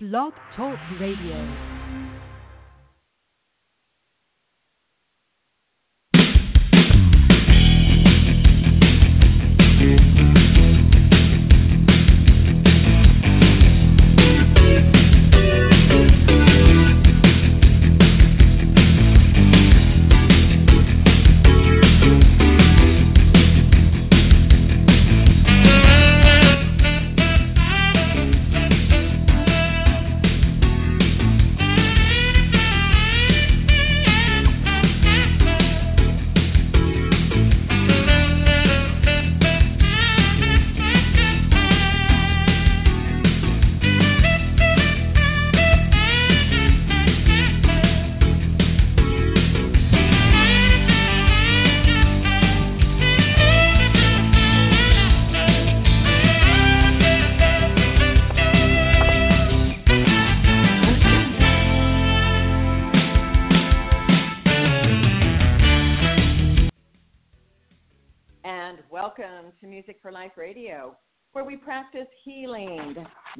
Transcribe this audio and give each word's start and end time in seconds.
Blog 0.00 0.32
Talk 0.56 0.78
Radio. 0.98 1.79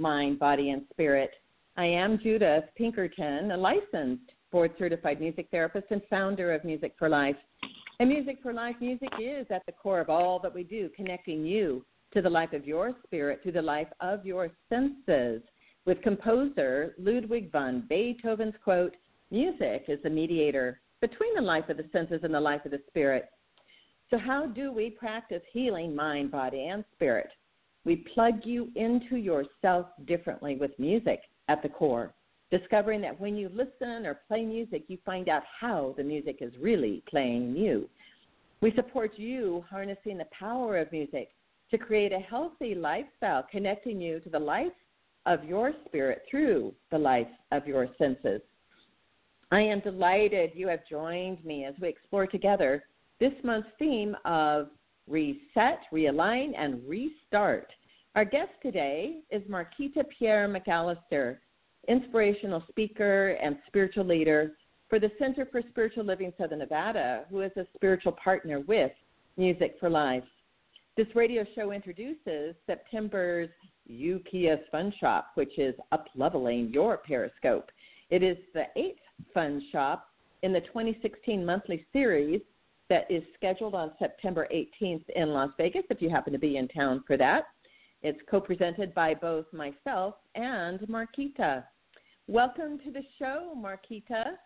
Mind, 0.01 0.39
body, 0.39 0.71
and 0.71 0.83
spirit. 0.91 1.31
I 1.77 1.85
am 1.85 2.19
Judith 2.23 2.65
Pinkerton, 2.75 3.51
a 3.51 3.57
licensed 3.57 4.33
board 4.51 4.73
certified 4.79 5.21
music 5.21 5.49
therapist 5.51 5.87
and 5.91 6.01
founder 6.09 6.53
of 6.53 6.65
Music 6.65 6.95
for 6.99 7.09
Life. 7.09 7.37
And 8.01 8.09
Music 8.09 8.39
for 8.43 8.55
Life 8.55 8.77
music 8.81 9.11
is 9.21 9.47
at 9.51 9.65
the 9.67 9.73
core 9.73 10.01
of 10.01 10.09
all 10.09 10.39
that 10.41 10.55
we 10.55 10.65
do, 10.65 10.89
connecting 10.97 11.45
you 11.45 11.85
to 12.15 12.23
the 12.23 12.31
life 12.31 12.55
of 12.55 12.67
your 12.67 12.93
spirit, 13.05 13.43
to 13.45 13.53
the 13.53 13.63
life 13.63 13.89
of 14.01 14.25
your 14.25 14.51
senses. 14.71 15.43
With 15.85 16.03
composer 16.03 16.95
Ludwig 16.99 17.53
van 17.53 17.85
Beethoven's 17.89 18.55
quote, 18.65 18.97
Music 19.31 19.85
is 19.87 19.99
the 20.03 20.11
mediator 20.11 20.81
between 21.01 21.35
the 21.35 21.43
life 21.43 21.69
of 21.69 21.77
the 21.77 21.89
senses 21.93 22.21
and 22.23 22.35
the 22.35 22.41
life 22.41 22.65
of 22.65 22.71
the 22.71 22.83
spirit. 22.89 23.29
So, 24.09 24.19
how 24.19 24.47
do 24.47 24.73
we 24.73 24.91
practice 24.91 25.43
healing 25.53 25.95
mind, 25.95 26.31
body, 26.31 26.67
and 26.67 26.85
spirit? 26.95 27.29
We 27.91 27.97
plug 28.15 28.43
you 28.45 28.71
into 28.77 29.17
yourself 29.17 29.87
differently 30.07 30.55
with 30.55 30.71
music 30.79 31.23
at 31.49 31.61
the 31.61 31.69
core, 31.69 32.15
discovering 32.49 33.01
that 33.01 33.21
when 33.21 33.35
you 33.35 33.51
listen 33.53 34.07
or 34.07 34.21
play 34.29 34.45
music, 34.45 34.85
you 34.87 34.97
find 35.05 35.29
out 35.29 35.43
how 35.61 35.97
the 35.97 36.05
music 36.05 36.37
is 36.41 36.53
really 36.61 37.03
playing 37.11 37.57
you. 37.57 37.89
We 38.61 38.73
support 38.77 39.19
you 39.19 39.65
harnessing 39.69 40.19
the 40.19 40.29
power 40.31 40.79
of 40.79 40.93
music 40.93 41.31
to 41.73 41.79
create 41.79 42.13
a 42.13 42.21
healthy 42.21 42.77
lifestyle, 42.77 43.45
connecting 43.51 44.01
you 44.01 44.21
to 44.21 44.31
the 44.31 44.39
life 44.39 44.69
of 45.27 45.43
your 45.43 45.73
spirit 45.85 46.23
through 46.31 46.73
the 46.93 46.99
life 46.99 47.27
of 47.51 47.67
your 47.67 47.89
senses. 47.99 48.41
I 49.51 49.63
am 49.63 49.81
delighted 49.81 50.53
you 50.55 50.69
have 50.69 50.87
joined 50.89 51.45
me 51.45 51.65
as 51.65 51.75
we 51.83 51.89
explore 51.89 52.29
together 52.29 52.85
this 53.19 53.35
month's 53.43 53.69
theme 53.81 54.15
of 54.25 54.69
reset, 55.09 55.81
realign, 55.93 56.53
and 56.57 56.81
restart. 56.87 57.67
Our 58.17 58.25
guest 58.25 58.51
today 58.61 59.21
is 59.31 59.41
Marquita 59.49 60.03
Pierre 60.19 60.49
McAlister, 60.49 61.37
inspirational 61.87 62.61
speaker 62.69 63.39
and 63.41 63.57
spiritual 63.69 64.05
leader 64.05 64.55
for 64.89 64.99
the 64.99 65.13
Center 65.17 65.47
for 65.47 65.63
Spiritual 65.71 66.05
Living 66.07 66.33
Southern 66.37 66.59
Nevada, 66.59 67.25
who 67.31 67.43
is 67.43 67.53
a 67.57 67.65
spiritual 67.77 68.11
partner 68.13 68.63
with 68.67 68.91
Music 69.37 69.77
for 69.79 69.89
Life. 69.89 70.25
This 70.97 71.07
radio 71.15 71.45
show 71.55 71.71
introduces 71.71 72.57
September's 72.67 73.49
UPS 73.89 74.63
Fun 74.73 74.93
Shop, 74.99 75.29
which 75.37 75.57
is 75.57 75.77
upleveling 75.93 76.75
your 76.75 76.97
Periscope. 76.97 77.71
It 78.11 78.25
is 78.25 78.37
the 78.55 78.65
eighth 78.75 78.99
Fun 79.33 79.63
Shop 79.71 80.09
in 80.43 80.53
the 80.53 80.63
2016 80.63 81.47
monthly 81.47 81.87
series 81.93 82.41
that 82.89 83.09
is 83.09 83.23
scheduled 83.37 83.77
on 83.77 83.93
September 84.01 84.49
18th 84.53 85.05
in 85.15 85.29
Las 85.29 85.51
Vegas 85.57 85.85
if 85.91 86.03
you 86.03 86.11
happen 86.11 86.33
to 86.33 86.41
be 86.41 86.57
in 86.57 86.67
town 86.67 87.05
for 87.07 87.17
that. 87.17 87.45
It's 88.03 88.19
co 88.31 88.41
presented 88.41 88.95
by 88.95 89.15
both 89.15 89.47
myself 89.53 90.15
and 90.35 90.81
Marquita. 90.89 91.65
Welcome 92.29 92.79
to 92.85 92.91
the 92.91 93.03
show, 93.19 93.55
Marquita. 93.57 94.37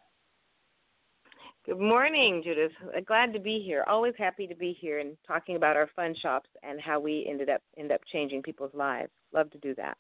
Good 1.64 1.78
morning, 1.78 2.42
Judith. 2.44 2.72
Uh, 2.96 3.00
Glad 3.00 3.32
to 3.32 3.38
be 3.38 3.62
here. 3.64 3.84
Always 3.86 4.14
happy 4.18 4.46
to 4.48 4.56
be 4.56 4.76
here 4.80 4.98
and 4.98 5.16
talking 5.26 5.54
about 5.54 5.76
our 5.76 5.88
fun 5.94 6.14
shops 6.20 6.50
and 6.62 6.80
how 6.80 6.98
we 6.98 7.26
ended 7.28 7.48
up 7.48 7.62
end 7.78 7.92
up 7.92 8.00
changing 8.12 8.42
people's 8.42 8.74
lives. 8.74 9.12
Love 9.32 9.50
to 9.52 9.58
do 9.58 9.74
that. 9.76 9.96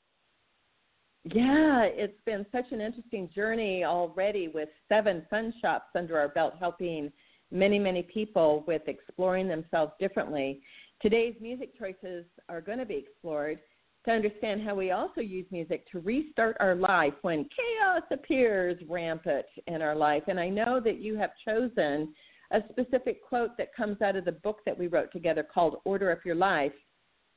Yeah, 1.24 1.84
it's 1.84 2.20
been 2.26 2.44
such 2.52 2.66
an 2.72 2.80
interesting 2.80 3.30
journey 3.34 3.84
already 3.84 4.48
with 4.48 4.68
seven 4.88 5.24
fun 5.30 5.54
shops 5.62 5.86
under 5.94 6.18
our 6.18 6.28
belt, 6.28 6.54
helping 6.58 7.10
many, 7.50 7.78
many 7.78 8.02
people 8.02 8.64
with 8.66 8.82
exploring 8.88 9.48
themselves 9.48 9.92
differently. 9.98 10.60
Today's 11.04 11.34
music 11.38 11.78
choices 11.78 12.24
are 12.48 12.62
going 12.62 12.78
to 12.78 12.86
be 12.86 12.94
explored 12.94 13.58
to 14.06 14.10
understand 14.10 14.62
how 14.62 14.74
we 14.74 14.90
also 14.90 15.20
use 15.20 15.44
music 15.50 15.84
to 15.92 16.00
restart 16.00 16.56
our 16.60 16.74
life 16.74 17.12
when 17.20 17.46
chaos 17.54 18.00
appears 18.10 18.82
rampant 18.88 19.44
in 19.66 19.82
our 19.82 19.94
life. 19.94 20.22
And 20.28 20.40
I 20.40 20.48
know 20.48 20.80
that 20.82 21.02
you 21.02 21.14
have 21.18 21.32
chosen 21.46 22.14
a 22.52 22.62
specific 22.70 23.22
quote 23.22 23.50
that 23.58 23.74
comes 23.74 24.00
out 24.00 24.16
of 24.16 24.24
the 24.24 24.32
book 24.32 24.60
that 24.64 24.78
we 24.78 24.86
wrote 24.86 25.12
together 25.12 25.42
called 25.42 25.76
Order 25.84 26.10
Up 26.10 26.24
Your 26.24 26.36
Life 26.36 26.72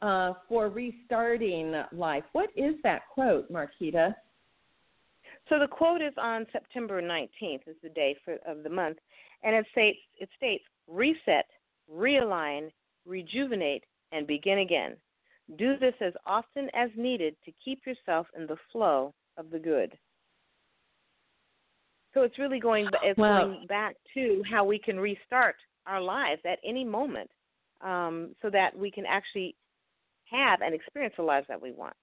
uh, 0.02 0.32
for 0.48 0.70
restarting 0.70 1.76
life. 1.92 2.24
What 2.32 2.52
is 2.56 2.76
that 2.84 3.02
quote, 3.14 3.52
Marquita? 3.52 4.16
So 5.50 5.60
the 5.60 5.68
quote 5.68 6.02
is 6.02 6.14
on 6.18 6.46
September 6.54 7.02
19th, 7.02 7.68
is 7.68 7.76
the 7.84 7.90
day 7.90 8.16
for, 8.24 8.38
of 8.48 8.64
the 8.64 8.70
month, 8.70 9.00
and 9.44 9.54
it 9.54 9.66
states, 9.74 10.00
it 10.18 10.30
states, 10.38 10.64
reset, 10.88 11.48
realign, 11.94 12.70
rejuvenate, 13.07 13.84
and 14.12 14.28
begin 14.28 14.59
again. 14.59 14.95
Do 15.57 15.78
this 15.78 15.94
as 16.01 16.13
often 16.25 16.69
as 16.73 16.90
needed 16.95 17.35
to 17.45 17.51
keep 17.63 17.85
yourself 17.85 18.28
in 18.35 18.47
the 18.47 18.57
flow 18.72 19.13
of 19.38 19.50
the 19.50 19.59
good. 19.59 19.97
So 22.13 22.24
it's 22.24 22.38
really 22.38 22.59
going, 22.59 22.89
it's 23.04 23.18
Wow. 23.18 23.45
going 23.45 23.68
back 23.68 23.95
to 24.13 24.44
how 24.50 24.63
we 24.65 24.80
can 24.80 25.00
restart 25.00 25.56
our 25.86 26.01
lives 26.01 26.42
at 26.45 26.59
any 26.65 26.83
moment, 26.83 27.30
um, 27.81 28.36
so 28.42 28.50
that 28.50 28.77
we 28.77 28.92
can 28.92 29.06
actually 29.06 29.56
have 30.25 30.62
and 30.62 30.74
experience 30.74 31.15
the 31.15 31.24
lives 31.24 31.48
that 31.48 31.62
we 31.62 31.71
want. 31.71 31.95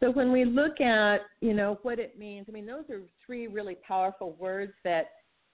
So 0.00 0.10
when 0.10 0.32
we 0.32 0.44
look 0.44 0.80
at, 0.80 1.22
you 1.40 1.54
know, 1.54 1.78
what 1.82 1.98
it 1.98 2.18
means, 2.18 2.46
I 2.48 2.52
mean, 2.52 2.66
those 2.66 2.88
are 2.90 3.02
three 3.24 3.46
really 3.46 3.76
powerful 3.86 4.32
words 4.32 4.72
that 4.84 5.12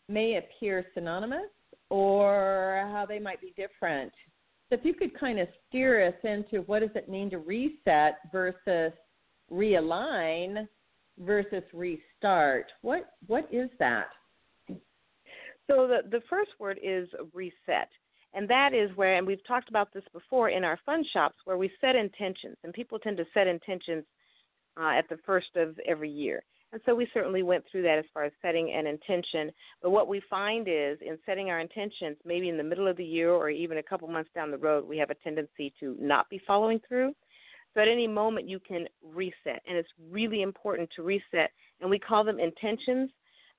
may 0.09 0.37
appear 0.37 0.85
synonymous 0.93 1.51
or 1.91 2.89
how 2.93 3.05
they 3.07 3.19
might 3.19 3.41
be 3.41 3.53
different. 3.57 4.13
So 4.69 4.77
if 4.77 4.85
you 4.85 4.95
could 4.95 5.19
kind 5.19 5.39
of 5.39 5.49
steer 5.69 6.07
us 6.07 6.15
into 6.23 6.63
what 6.63 6.81
does 6.81 6.91
it 6.95 7.09
mean 7.09 7.29
to 7.31 7.39
reset 7.39 8.19
versus 8.33 8.93
realign 9.53 10.67
versus 11.19 11.65
restart. 11.75 12.67
What 12.83 13.15
what 13.27 13.47
is 13.53 13.69
that? 13.79 14.09
So 14.69 15.87
the 15.87 15.99
the 16.11 16.23
first 16.29 16.53
word 16.59 16.79
is 16.83 17.09
reset, 17.35 17.89
And 18.33 18.49
that 18.49 18.73
is 18.75 18.91
where, 18.97 19.17
and 19.17 19.27
we've 19.27 19.45
talked 19.47 19.69
about 19.69 19.93
this 19.93 20.05
before 20.13 20.51
in 20.51 20.65
our 20.65 20.79
fun 20.87 21.05
shops, 21.13 21.37
where 21.45 21.59
we 21.59 21.71
set 21.81 21.97
intentions, 21.97 22.57
and 22.63 22.73
people 22.73 22.99
tend 22.99 23.17
to 23.17 23.27
set 23.35 23.47
intentions 23.47 24.05
uh, 24.81 24.91
at 24.97 25.09
the 25.09 25.19
first 25.27 25.57
of 25.57 25.79
every 25.87 26.11
year. 26.11 26.43
And 26.73 26.81
so 26.87 26.95
we 26.95 27.09
certainly 27.13 27.43
went 27.43 27.65
through 27.71 27.83
that 27.83 27.99
as 27.99 28.05
far 28.15 28.25
as 28.25 28.33
setting 28.41 28.73
an 28.73 28.87
intention. 28.87 29.51
But 29.83 29.91
what 29.91 30.09
we 30.09 30.23
find 30.31 30.69
is 30.69 30.99
in 31.01 31.19
setting 31.27 31.51
our 31.51 31.59
intentions, 31.59 32.17
maybe 32.25 32.49
in 32.49 32.57
the 32.57 32.63
middle 32.63 32.87
of 32.87 32.97
the 32.97 33.05
year 33.05 33.33
or 33.33 33.51
even 33.51 33.79
a 33.79 33.83
couple 33.83 34.07
months 34.09 34.31
down 34.35 34.51
the 34.51 34.59
road, 34.59 34.87
we 34.87 34.97
have 34.99 35.11
a 35.11 35.17
tendency 35.17 35.73
to 35.81 35.97
not 35.99 36.31
be 36.31 36.41
following 36.47 36.81
through. 36.89 37.13
So 37.75 37.81
at 37.81 37.89
any 37.89 38.07
moment, 38.07 38.49
you 38.49 38.61
can 38.61 38.87
reset. 39.03 39.63
And 39.67 39.77
it's 39.77 39.89
really 40.11 40.43
important 40.43 40.91
to 40.97 41.03
reset. 41.03 41.51
And 41.81 41.91
we 41.91 41.99
call 41.99 42.25
them 42.25 42.39
intentions 42.39 43.11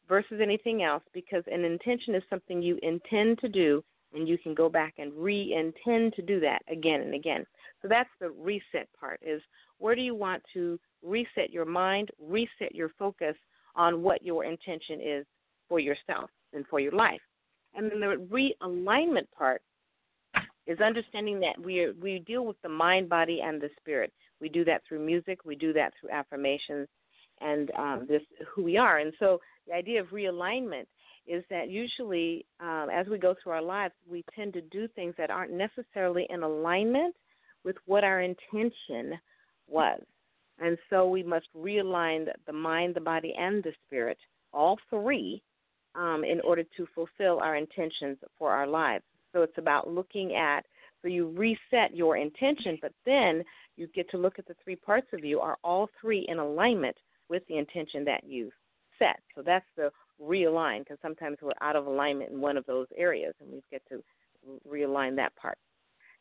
versus 0.07 0.39
anything 0.41 0.83
else 0.83 1.03
because 1.13 1.43
an 1.47 1.65
intention 1.65 2.15
is 2.15 2.23
something 2.29 2.61
you 2.61 2.79
intend 2.81 3.39
to 3.39 3.49
do 3.49 3.83
and 4.13 4.27
you 4.27 4.37
can 4.37 4.53
go 4.53 4.69
back 4.69 4.95
and 4.97 5.13
re-intend 5.13 6.13
to 6.13 6.21
do 6.21 6.39
that 6.41 6.61
again 6.69 7.01
and 7.01 7.13
again. 7.13 7.45
So 7.81 7.87
that's 7.87 8.09
the 8.19 8.29
reset 8.29 8.89
part 8.99 9.19
is 9.21 9.41
where 9.81 9.95
do 9.95 10.01
you 10.01 10.15
want 10.15 10.43
to 10.53 10.79
reset 11.03 11.49
your 11.49 11.65
mind, 11.65 12.09
reset 12.19 12.73
your 12.73 12.89
focus 12.99 13.35
on 13.75 14.03
what 14.03 14.23
your 14.23 14.45
intention 14.45 14.99
is 15.01 15.25
for 15.67 15.79
yourself 15.79 16.29
and 16.53 16.65
for 16.67 16.79
your 16.79 16.91
life. 16.91 17.21
And 17.73 17.89
then 17.89 17.99
the 17.99 18.53
realignment 18.63 19.27
part 19.35 19.61
is 20.67 20.79
understanding 20.79 21.39
that 21.39 21.59
we 21.63 21.91
we 22.01 22.19
deal 22.19 22.45
with 22.45 22.61
the 22.61 22.69
mind, 22.69 23.09
body, 23.09 23.41
and 23.43 23.59
the 23.59 23.69
spirit. 23.79 24.13
We 24.39 24.49
do 24.49 24.63
that 24.65 24.81
through 24.87 25.05
music. 25.05 25.39
We 25.45 25.55
do 25.55 25.73
that 25.73 25.93
through 25.99 26.11
affirmations, 26.11 26.87
and 27.39 27.71
um, 27.77 28.05
this 28.07 28.21
who 28.53 28.63
we 28.63 28.77
are. 28.77 28.99
And 28.99 29.13
so 29.19 29.39
the 29.67 29.73
idea 29.73 30.01
of 30.01 30.07
realignment 30.09 30.85
is 31.27 31.43
that 31.49 31.69
usually, 31.69 32.45
um, 32.59 32.89
as 32.93 33.07
we 33.07 33.17
go 33.17 33.35
through 33.41 33.53
our 33.53 33.61
lives, 33.61 33.93
we 34.09 34.23
tend 34.35 34.53
to 34.53 34.61
do 34.61 34.87
things 34.89 35.15
that 35.17 35.31
aren't 35.31 35.53
necessarily 35.53 36.27
in 36.29 36.43
alignment 36.43 37.15
with 37.63 37.77
what 37.85 38.03
our 38.03 38.21
intention 38.21 39.19
was. 39.71 40.01
And 40.59 40.77
so 40.89 41.07
we 41.07 41.23
must 41.23 41.47
realign 41.57 42.27
the 42.45 42.53
mind, 42.53 42.95
the 42.95 43.01
body, 43.01 43.33
and 43.37 43.63
the 43.63 43.73
spirit, 43.87 44.17
all 44.53 44.77
three, 44.89 45.41
um, 45.95 46.23
in 46.23 46.39
order 46.41 46.63
to 46.77 46.87
fulfill 46.93 47.39
our 47.39 47.55
intentions 47.55 48.17
for 48.37 48.51
our 48.51 48.67
lives. 48.67 49.03
So 49.33 49.41
it's 49.41 49.57
about 49.57 49.89
looking 49.89 50.35
at, 50.35 50.65
so 51.01 51.07
you 51.07 51.29
reset 51.29 51.95
your 51.95 52.17
intention, 52.17 52.77
but 52.81 52.93
then 53.05 53.43
you 53.77 53.87
get 53.87 54.09
to 54.11 54.17
look 54.17 54.37
at 54.37 54.47
the 54.47 54.55
three 54.63 54.75
parts 54.75 55.07
of 55.13 55.25
you. 55.25 55.39
Are 55.39 55.57
all 55.63 55.89
three 55.99 56.25
in 56.27 56.37
alignment 56.37 56.97
with 57.29 57.43
the 57.47 57.57
intention 57.57 58.05
that 58.05 58.23
you 58.23 58.51
set? 58.99 59.19
So 59.35 59.41
that's 59.41 59.65
the 59.75 59.89
realign, 60.21 60.79
because 60.79 60.99
sometimes 61.01 61.37
we're 61.41 61.51
out 61.61 61.75
of 61.75 61.87
alignment 61.87 62.31
in 62.31 62.39
one 62.39 62.57
of 62.57 62.65
those 62.67 62.87
areas, 62.95 63.33
and 63.41 63.49
we 63.51 63.63
get 63.71 63.81
to 63.89 64.03
realign 64.69 65.15
that 65.15 65.35
part. 65.35 65.57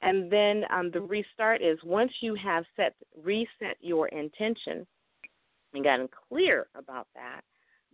And 0.03 0.31
then 0.31 0.65
um, 0.71 0.91
the 0.91 1.01
restart 1.01 1.63
is 1.63 1.79
once 1.85 2.13
you 2.21 2.35
have 2.35 2.65
set 2.77 2.95
reset 3.23 3.77
your 3.81 4.09
intention 4.09 4.87
and 5.75 5.85
gotten 5.85 6.09
clear 6.29 6.69
about 6.75 7.07
that, 7.15 7.43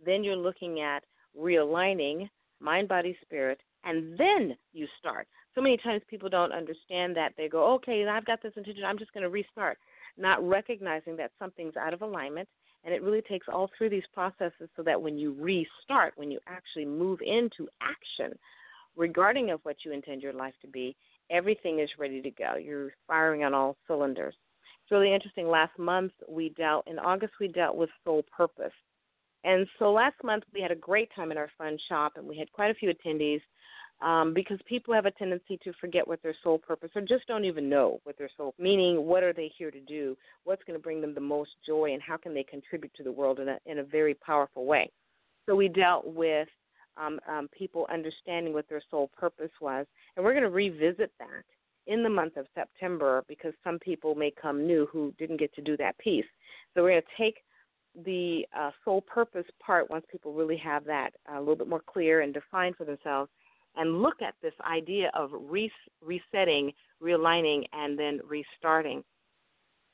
then 0.05 0.23
you're 0.23 0.35
looking 0.35 0.79
at 0.81 1.03
realigning 1.37 2.29
mind, 2.59 2.87
body, 2.87 3.17
spirit, 3.21 3.59
and 3.83 4.17
then 4.17 4.55
you 4.73 4.87
start. 4.99 5.27
So 5.53 5.61
many 5.61 5.77
times 5.77 6.01
people 6.09 6.29
don't 6.29 6.51
understand 6.51 7.15
that. 7.15 7.33
They 7.37 7.47
go, 7.47 7.73
okay, 7.75 8.05
I've 8.07 8.25
got 8.25 8.41
this 8.41 8.53
intention, 8.55 8.83
I'm 8.85 8.97
just 8.97 9.13
going 9.13 9.23
to 9.23 9.29
restart, 9.29 9.77
not 10.17 10.47
recognizing 10.47 11.15
that 11.17 11.31
something's 11.39 11.75
out 11.77 11.93
of 11.93 12.01
alignment. 12.01 12.47
And 12.83 12.93
it 12.93 13.01
really 13.01 13.21
takes 13.21 13.47
all 13.51 13.69
through 13.77 13.89
these 13.89 14.03
processes 14.13 14.69
so 14.75 14.83
that 14.83 15.01
when 15.01 15.17
you 15.17 15.35
restart, 15.39 16.13
when 16.15 16.31
you 16.31 16.39
actually 16.47 16.85
move 16.85 17.19
into 17.21 17.67
action 17.81 18.37
regarding 18.95 19.51
of 19.51 19.59
what 19.63 19.77
you 19.83 19.91
intend 19.91 20.21
your 20.21 20.33
life 20.33 20.53
to 20.61 20.67
be, 20.67 20.95
everything 21.29 21.79
is 21.79 21.89
ready 21.97 22.21
to 22.21 22.31
go. 22.31 22.55
You're 22.55 22.91
firing 23.07 23.43
on 23.43 23.53
all 23.53 23.77
cylinders. 23.87 24.35
It's 24.83 24.91
really 24.91 25.13
interesting. 25.13 25.47
Last 25.47 25.77
month 25.77 26.13
we 26.29 26.49
dealt 26.49 26.87
in 26.87 26.99
August 26.99 27.33
we 27.39 27.47
dealt 27.47 27.75
with 27.75 27.89
soul 28.03 28.23
purpose. 28.35 28.73
And 29.43 29.67
so 29.79 29.91
last 29.91 30.15
month 30.23 30.43
we 30.53 30.61
had 30.61 30.71
a 30.71 30.75
great 30.75 31.09
time 31.15 31.31
in 31.31 31.37
our 31.37 31.49
fun 31.57 31.77
shop 31.89 32.13
and 32.15 32.27
we 32.27 32.37
had 32.37 32.51
quite 32.51 32.71
a 32.71 32.75
few 32.75 32.91
attendees 32.91 33.41
um, 34.01 34.33
because 34.33 34.59
people 34.65 34.93
have 34.93 35.05
a 35.05 35.11
tendency 35.11 35.57
to 35.63 35.73
forget 35.81 36.07
what 36.07 36.21
their 36.21 36.35
soul 36.43 36.57
purpose 36.57 36.91
or 36.95 37.01
just 37.01 37.25
don't 37.27 37.45
even 37.45 37.69
know 37.69 37.99
what 38.03 38.17
their 38.17 38.29
soul 38.37 38.53
meaning 38.59 39.05
what 39.05 39.23
are 39.23 39.33
they 39.33 39.51
here 39.57 39.71
to 39.71 39.79
do 39.79 40.15
what's 40.43 40.63
going 40.65 40.77
to 40.77 40.83
bring 40.83 41.01
them 41.01 41.15
the 41.15 41.21
most 41.21 41.51
joy 41.65 41.93
and 41.93 42.01
how 42.01 42.17
can 42.17 42.33
they 42.33 42.43
contribute 42.43 42.93
to 42.93 43.03
the 43.03 43.11
world 43.11 43.39
in 43.39 43.49
a 43.49 43.57
in 43.65 43.79
a 43.79 43.83
very 43.83 44.13
powerful 44.13 44.65
way 44.65 44.89
so 45.47 45.55
we 45.55 45.67
dealt 45.67 46.05
with 46.05 46.47
um, 46.99 47.19
um, 47.29 47.49
people 47.57 47.87
understanding 47.91 48.53
what 48.53 48.67
their 48.69 48.81
soul 48.89 49.09
purpose 49.17 49.51
was. 49.61 49.85
And 50.15 50.25
we're 50.25 50.33
going 50.33 50.43
to 50.43 50.49
revisit 50.49 51.11
that 51.19 51.43
in 51.87 52.03
the 52.03 52.09
month 52.09 52.37
of 52.37 52.45
September 52.53 53.23
because 53.27 53.53
some 53.63 53.79
people 53.79 54.15
may 54.15 54.31
come 54.31 54.67
new 54.67 54.87
who 54.91 55.13
didn't 55.17 55.39
get 55.39 55.53
to 55.55 55.61
do 55.61 55.77
that 55.77 55.97
piece. 55.97 56.25
So 56.73 56.83
we're 56.83 56.91
going 56.91 57.01
to 57.01 57.23
take 57.23 57.37
the 58.05 58.45
uh, 58.57 58.71
soul 58.85 59.01
purpose 59.01 59.45
part 59.65 59.89
once 59.89 60.05
people 60.11 60.33
really 60.33 60.57
have 60.57 60.85
that 60.85 61.11
uh, 61.31 61.37
a 61.37 61.39
little 61.39 61.55
bit 61.55 61.69
more 61.69 61.81
clear 61.85 62.21
and 62.21 62.33
defined 62.33 62.75
for 62.75 62.85
themselves 62.85 63.29
and 63.75 64.01
look 64.01 64.21
at 64.21 64.33
this 64.41 64.53
idea 64.69 65.09
of 65.13 65.29
res- 65.33 65.71
resetting, 66.03 66.71
realigning, 67.01 67.63
and 67.73 67.97
then 67.97 68.19
restarting 68.27 69.03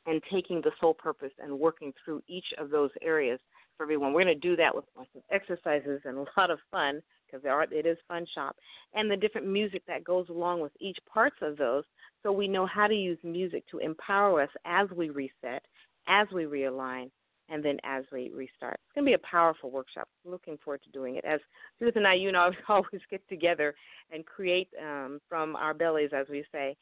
and 0.06 0.22
taking 0.32 0.62
the 0.62 0.72
soul 0.80 0.94
purpose 0.94 1.32
and 1.40 1.58
working 1.58 1.94
through 2.04 2.22
each 2.28 2.46
of 2.58 2.70
those 2.70 2.92
areas 3.02 3.40
for 3.78 3.84
everyone. 3.84 4.14
We're 4.14 4.24
going 4.24 4.40
to 4.40 4.48
do 4.48 4.56
that 4.58 4.76
with 4.76 4.86
lots 4.96 5.10
of 5.16 5.22
exercises 5.32 6.02
and 6.06 6.18
a 6.18 6.26
lot 6.38 6.52
of 6.52 6.60
fun 6.72 7.02
because 7.26 7.42
it 7.72 7.86
is 7.86 7.98
fun 8.08 8.26
shop 8.36 8.56
and 8.94 9.10
the 9.10 9.18
different 9.18 9.48
music 9.48 9.82
that 9.88 10.04
goes 10.04 10.30
along 10.30 10.62
with 10.62 10.72
each 10.80 10.98
parts 11.12 11.38
of 11.42 11.58
those 11.58 11.84
so 12.22 12.32
we 12.32 12.48
know 12.48 12.66
how 12.66 12.88
to 12.88 12.94
use 12.94 13.18
music 13.24 13.64
to 13.72 13.80
empower 13.80 14.42
us 14.42 14.50
as 14.66 14.88
we 14.96 15.10
reset, 15.10 15.64
as 16.08 16.28
we 16.34 16.44
realign, 16.44 17.10
and 17.50 17.64
then 17.64 17.78
as 17.84 18.06
we 18.12 18.32
restart. 18.34 18.76
It's 18.76 18.96
going 18.96 19.06
to 19.06 19.10
be 19.10 19.14
a 19.14 19.30
powerful 19.30 19.70
workshop. 19.70 20.08
Looking 20.26 20.58
forward 20.64 20.82
to 20.84 20.90
doing 20.92 21.18
it. 21.18 21.26
As 21.26 21.40
Judith 21.80 21.98
and 21.98 22.08
I, 22.08 22.14
you 22.14 22.32
know, 22.32 22.52
always 22.70 23.02
get 23.10 23.28
together 23.28 23.76
and 24.12 24.26
create 24.26 24.70
um, 24.82 25.20
from 25.28 25.56
our 25.56 25.74
bellies, 25.74 26.12
as 26.16 26.28
we 26.30 26.46
say, 26.52 26.78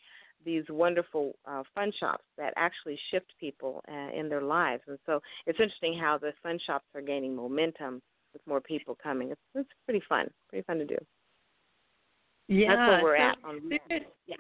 these 0.46 0.64
wonderful 0.70 1.34
uh, 1.46 1.64
fun 1.74 1.92
shops 2.00 2.24
that 2.38 2.54
actually 2.58 2.98
shift 3.12 3.34
people 3.40 3.84
uh, 3.92 4.18
in 4.18 4.30
their 4.30 4.42
lives. 4.42 4.84
And 4.88 4.98
so 5.06 5.22
it's 5.46 5.60
interesting 5.60 5.98
how 6.00 6.18
the 6.18 6.32
fun 6.42 6.60
shops 6.66 6.86
are 6.96 7.02
gaining 7.02 7.36
momentum 7.36 8.02
with 8.34 8.46
more 8.48 8.62
people 8.62 8.98
coming. 9.02 9.32
It's, 9.32 9.42
it's 9.56 9.70
pretty 9.86 10.04
fun, 10.08 10.30
pretty 10.50 10.64
fun 10.66 10.78
to 10.78 10.86
do. 10.86 10.98
Yeah, 12.48 12.76
that's 12.76 12.90
where 12.90 13.04
we're 13.04 13.18
so 13.18 13.24
at. 13.24 13.38
On, 13.46 13.70
there, 13.70 14.00
yeah, 14.28 14.36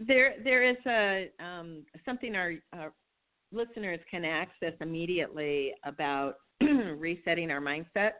there 0.00 0.34
there 0.44 0.62
is 0.68 0.76
a 0.86 1.30
um, 1.44 1.82
something 2.04 2.36
our, 2.36 2.54
our 2.72 2.92
listeners 3.52 3.98
can 4.10 4.24
access 4.24 4.72
immediately 4.80 5.72
about 5.84 6.36
resetting 6.60 7.50
our 7.50 7.60
mindset 7.60 8.10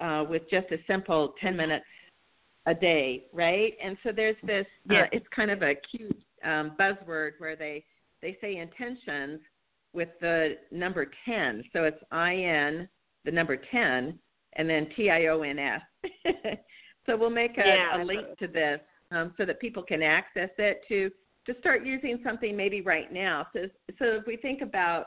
uh, 0.00 0.24
with 0.28 0.42
just 0.50 0.70
a 0.70 0.76
simple 0.86 1.34
ten 1.40 1.56
minutes 1.56 1.84
a 2.66 2.74
day, 2.74 3.24
right? 3.32 3.74
And 3.82 3.96
so 4.02 4.10
there's 4.14 4.36
this. 4.42 4.66
Uh, 4.90 4.94
yeah. 4.94 5.02
Uh, 5.02 5.06
it's 5.12 5.26
kind 5.34 5.50
of 5.50 5.62
a 5.62 5.74
cute 5.74 6.22
um, 6.44 6.72
buzzword 6.78 7.32
where 7.38 7.56
they 7.56 7.84
they 8.20 8.36
say 8.40 8.56
intentions 8.56 9.40
with 9.92 10.08
the 10.20 10.56
number 10.70 11.10
ten. 11.24 11.64
So 11.72 11.84
it's 11.84 12.02
I 12.10 12.34
N 12.34 12.88
the 13.24 13.30
number 13.30 13.56
ten 13.56 14.18
and 14.54 14.68
then 14.68 14.88
T 14.96 15.10
I 15.10 15.26
O 15.26 15.42
N 15.42 15.58
S. 15.58 15.80
so 17.06 17.16
we'll 17.16 17.30
make 17.30 17.58
a, 17.58 17.66
yeah, 17.66 18.02
a 18.02 18.04
link 18.04 18.26
to 18.38 18.46
this 18.46 18.80
um, 19.10 19.34
so 19.36 19.44
that 19.44 19.60
people 19.60 19.82
can 19.82 20.02
access 20.02 20.50
it 20.58 20.82
to 20.88 21.10
to 21.46 21.58
start 21.58 21.84
using 21.84 22.20
something 22.22 22.56
maybe 22.56 22.80
right 22.80 23.12
now. 23.12 23.46
So 23.52 23.60
so 23.98 24.04
if 24.04 24.26
we 24.26 24.36
think 24.36 24.62
about 24.62 25.06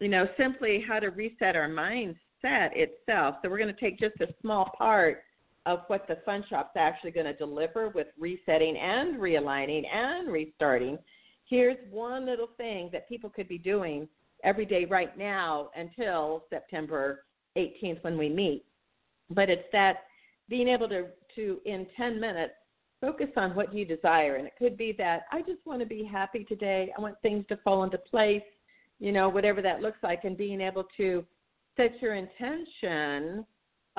you 0.00 0.08
know 0.08 0.26
simply 0.38 0.84
how 0.86 0.98
to 1.00 1.08
reset 1.08 1.56
our 1.56 1.68
mindset 1.68 2.70
itself. 2.74 3.36
So 3.42 3.50
we're 3.50 3.58
going 3.58 3.74
to 3.74 3.80
take 3.80 3.98
just 3.98 4.20
a 4.20 4.28
small 4.40 4.70
part 4.76 5.22
of 5.66 5.80
what 5.88 6.06
the 6.08 6.18
fun 6.24 6.44
shop's 6.48 6.76
actually 6.76 7.10
going 7.10 7.26
to 7.26 7.34
deliver 7.34 7.90
with 7.90 8.06
resetting 8.18 8.76
and 8.76 9.18
realigning 9.18 9.82
and 9.92 10.32
restarting. 10.32 10.98
Here's 11.44 11.76
one 11.90 12.26
little 12.26 12.48
thing 12.56 12.90
that 12.92 13.08
people 13.08 13.30
could 13.30 13.48
be 13.48 13.58
doing 13.58 14.08
every 14.44 14.64
day 14.64 14.84
right 14.84 15.16
now 15.18 15.70
until 15.76 16.44
September 16.50 17.24
18th 17.56 18.02
when 18.02 18.16
we 18.16 18.28
meet. 18.28 18.64
But 19.30 19.50
it's 19.50 19.68
that 19.72 20.04
being 20.48 20.68
able 20.68 20.88
to, 20.88 21.06
to 21.36 21.60
in 21.64 21.86
10 21.96 22.20
minutes, 22.20 22.54
focus 23.00 23.28
on 23.36 23.54
what 23.54 23.74
you 23.74 23.84
desire. 23.84 24.36
And 24.36 24.46
it 24.46 24.54
could 24.58 24.76
be 24.76 24.94
that 24.98 25.22
I 25.30 25.40
just 25.40 25.64
want 25.64 25.80
to 25.80 25.86
be 25.86 26.04
happy 26.04 26.44
today. 26.44 26.92
I 26.96 27.00
want 27.00 27.20
things 27.22 27.44
to 27.48 27.56
fall 27.58 27.84
into 27.84 27.98
place, 27.98 28.42
you 28.98 29.12
know, 29.12 29.28
whatever 29.28 29.62
that 29.62 29.82
looks 29.82 29.98
like, 30.02 30.24
and 30.24 30.36
being 30.36 30.60
able 30.60 30.84
to 30.96 31.24
set 31.76 32.00
your 32.00 32.14
intention 32.14 33.44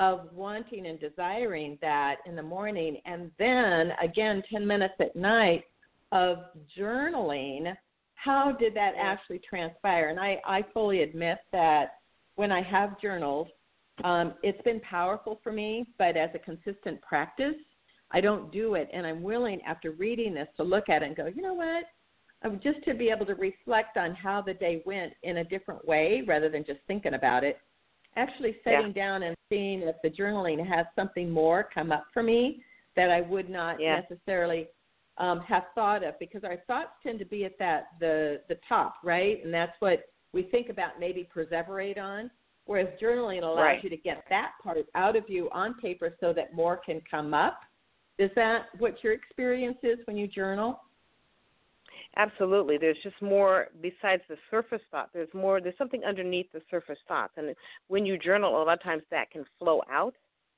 of 0.00 0.32
wanting 0.32 0.86
and 0.86 0.98
desiring 0.98 1.78
that 1.82 2.16
in 2.26 2.34
the 2.34 2.42
morning, 2.42 2.96
and 3.04 3.30
then 3.38 3.92
again 4.02 4.42
10 4.50 4.66
minutes 4.66 4.94
at 4.98 5.14
night 5.14 5.64
of 6.10 6.38
journaling. 6.76 7.72
How 8.14 8.50
did 8.50 8.74
that 8.74 8.94
actually 8.98 9.40
transpire? 9.48 10.08
And 10.08 10.18
I, 10.18 10.40
I 10.44 10.64
fully 10.74 11.02
admit 11.02 11.38
that 11.52 11.98
when 12.34 12.50
I 12.50 12.62
have 12.62 13.00
journaled, 13.00 13.48
um, 14.02 14.34
it's 14.42 14.60
been 14.62 14.80
powerful 14.80 15.38
for 15.44 15.52
me, 15.52 15.86
but 15.98 16.16
as 16.16 16.30
a 16.34 16.38
consistent 16.38 17.00
practice, 17.02 17.54
I 18.10 18.20
don't 18.20 18.50
do 18.50 18.74
it, 18.74 18.88
and 18.92 19.06
I'm 19.06 19.22
willing 19.22 19.60
after 19.66 19.92
reading 19.92 20.34
this 20.34 20.48
to 20.56 20.62
look 20.62 20.88
at 20.88 21.02
it 21.02 21.06
and 21.06 21.16
go, 21.16 21.26
you 21.26 21.42
know 21.42 21.54
what? 21.54 21.84
Um, 22.42 22.58
just 22.62 22.82
to 22.86 22.94
be 22.94 23.10
able 23.10 23.26
to 23.26 23.34
reflect 23.34 23.98
on 23.98 24.14
how 24.14 24.40
the 24.40 24.54
day 24.54 24.82
went 24.86 25.12
in 25.22 25.38
a 25.38 25.44
different 25.44 25.86
way 25.86 26.22
rather 26.26 26.48
than 26.48 26.64
just 26.64 26.80
thinking 26.86 27.14
about 27.14 27.44
it. 27.44 27.58
Actually, 28.16 28.58
sitting 28.64 28.88
Yeah. 28.88 28.92
down 28.92 29.22
and 29.22 29.36
seeing 29.48 29.82
if 29.82 30.00
the 30.02 30.10
journaling 30.10 30.64
has 30.66 30.86
something 30.94 31.30
more 31.30 31.64
come 31.64 31.92
up 31.92 32.06
for 32.12 32.22
me 32.22 32.64
that 32.96 33.10
I 33.10 33.20
would 33.20 33.48
not 33.48 33.80
Yeah. 33.80 34.00
necessarily 34.00 34.68
um, 35.16 35.40
have 35.40 35.66
thought 35.74 36.02
of 36.02 36.18
because 36.18 36.44
our 36.44 36.56
thoughts 36.66 36.92
tend 37.02 37.18
to 37.18 37.24
be 37.26 37.44
at 37.44 37.58
that 37.58 37.98
the 37.98 38.42
the 38.48 38.54
top, 38.68 38.96
right? 39.04 39.44
And 39.44 39.52
that's 39.52 39.78
what 39.80 40.10
we 40.32 40.44
think 40.44 40.70
about, 40.70 40.98
maybe 40.98 41.24
perseverate 41.24 41.98
on. 41.98 42.30
Whereas 42.64 42.88
journaling 43.00 43.42
allows 43.42 43.58
Right. 43.58 43.82
you 43.84 43.90
to 43.90 43.96
get 43.96 44.24
that 44.30 44.52
part 44.62 44.86
out 44.94 45.16
of 45.16 45.28
you 45.28 45.50
on 45.50 45.74
paper 45.74 46.16
so 46.20 46.32
that 46.32 46.54
more 46.54 46.76
can 46.76 47.00
come 47.02 47.34
up. 47.34 47.64
Is 48.18 48.32
that 48.34 48.68
what 48.78 49.02
your 49.04 49.12
experience 49.12 49.78
is 49.82 49.98
when 50.06 50.16
you 50.16 50.26
journal? 50.26 50.82
Absolutely. 52.16 52.76
There's 52.76 52.98
just 53.02 53.20
more 53.22 53.68
besides 53.80 54.22
the 54.28 54.36
surface 54.50 54.82
thought. 54.90 55.10
There's 55.12 55.32
more. 55.32 55.60
There's 55.60 55.78
something 55.78 56.04
underneath 56.04 56.50
the 56.52 56.60
surface 56.70 56.98
thoughts, 57.06 57.34
and 57.36 57.54
when 57.88 58.04
you 58.04 58.18
journal, 58.18 58.60
a 58.60 58.64
lot 58.64 58.72
of 58.72 58.82
times 58.82 59.02
that 59.10 59.30
can 59.30 59.44
flow 59.58 59.80
out, 59.90 60.14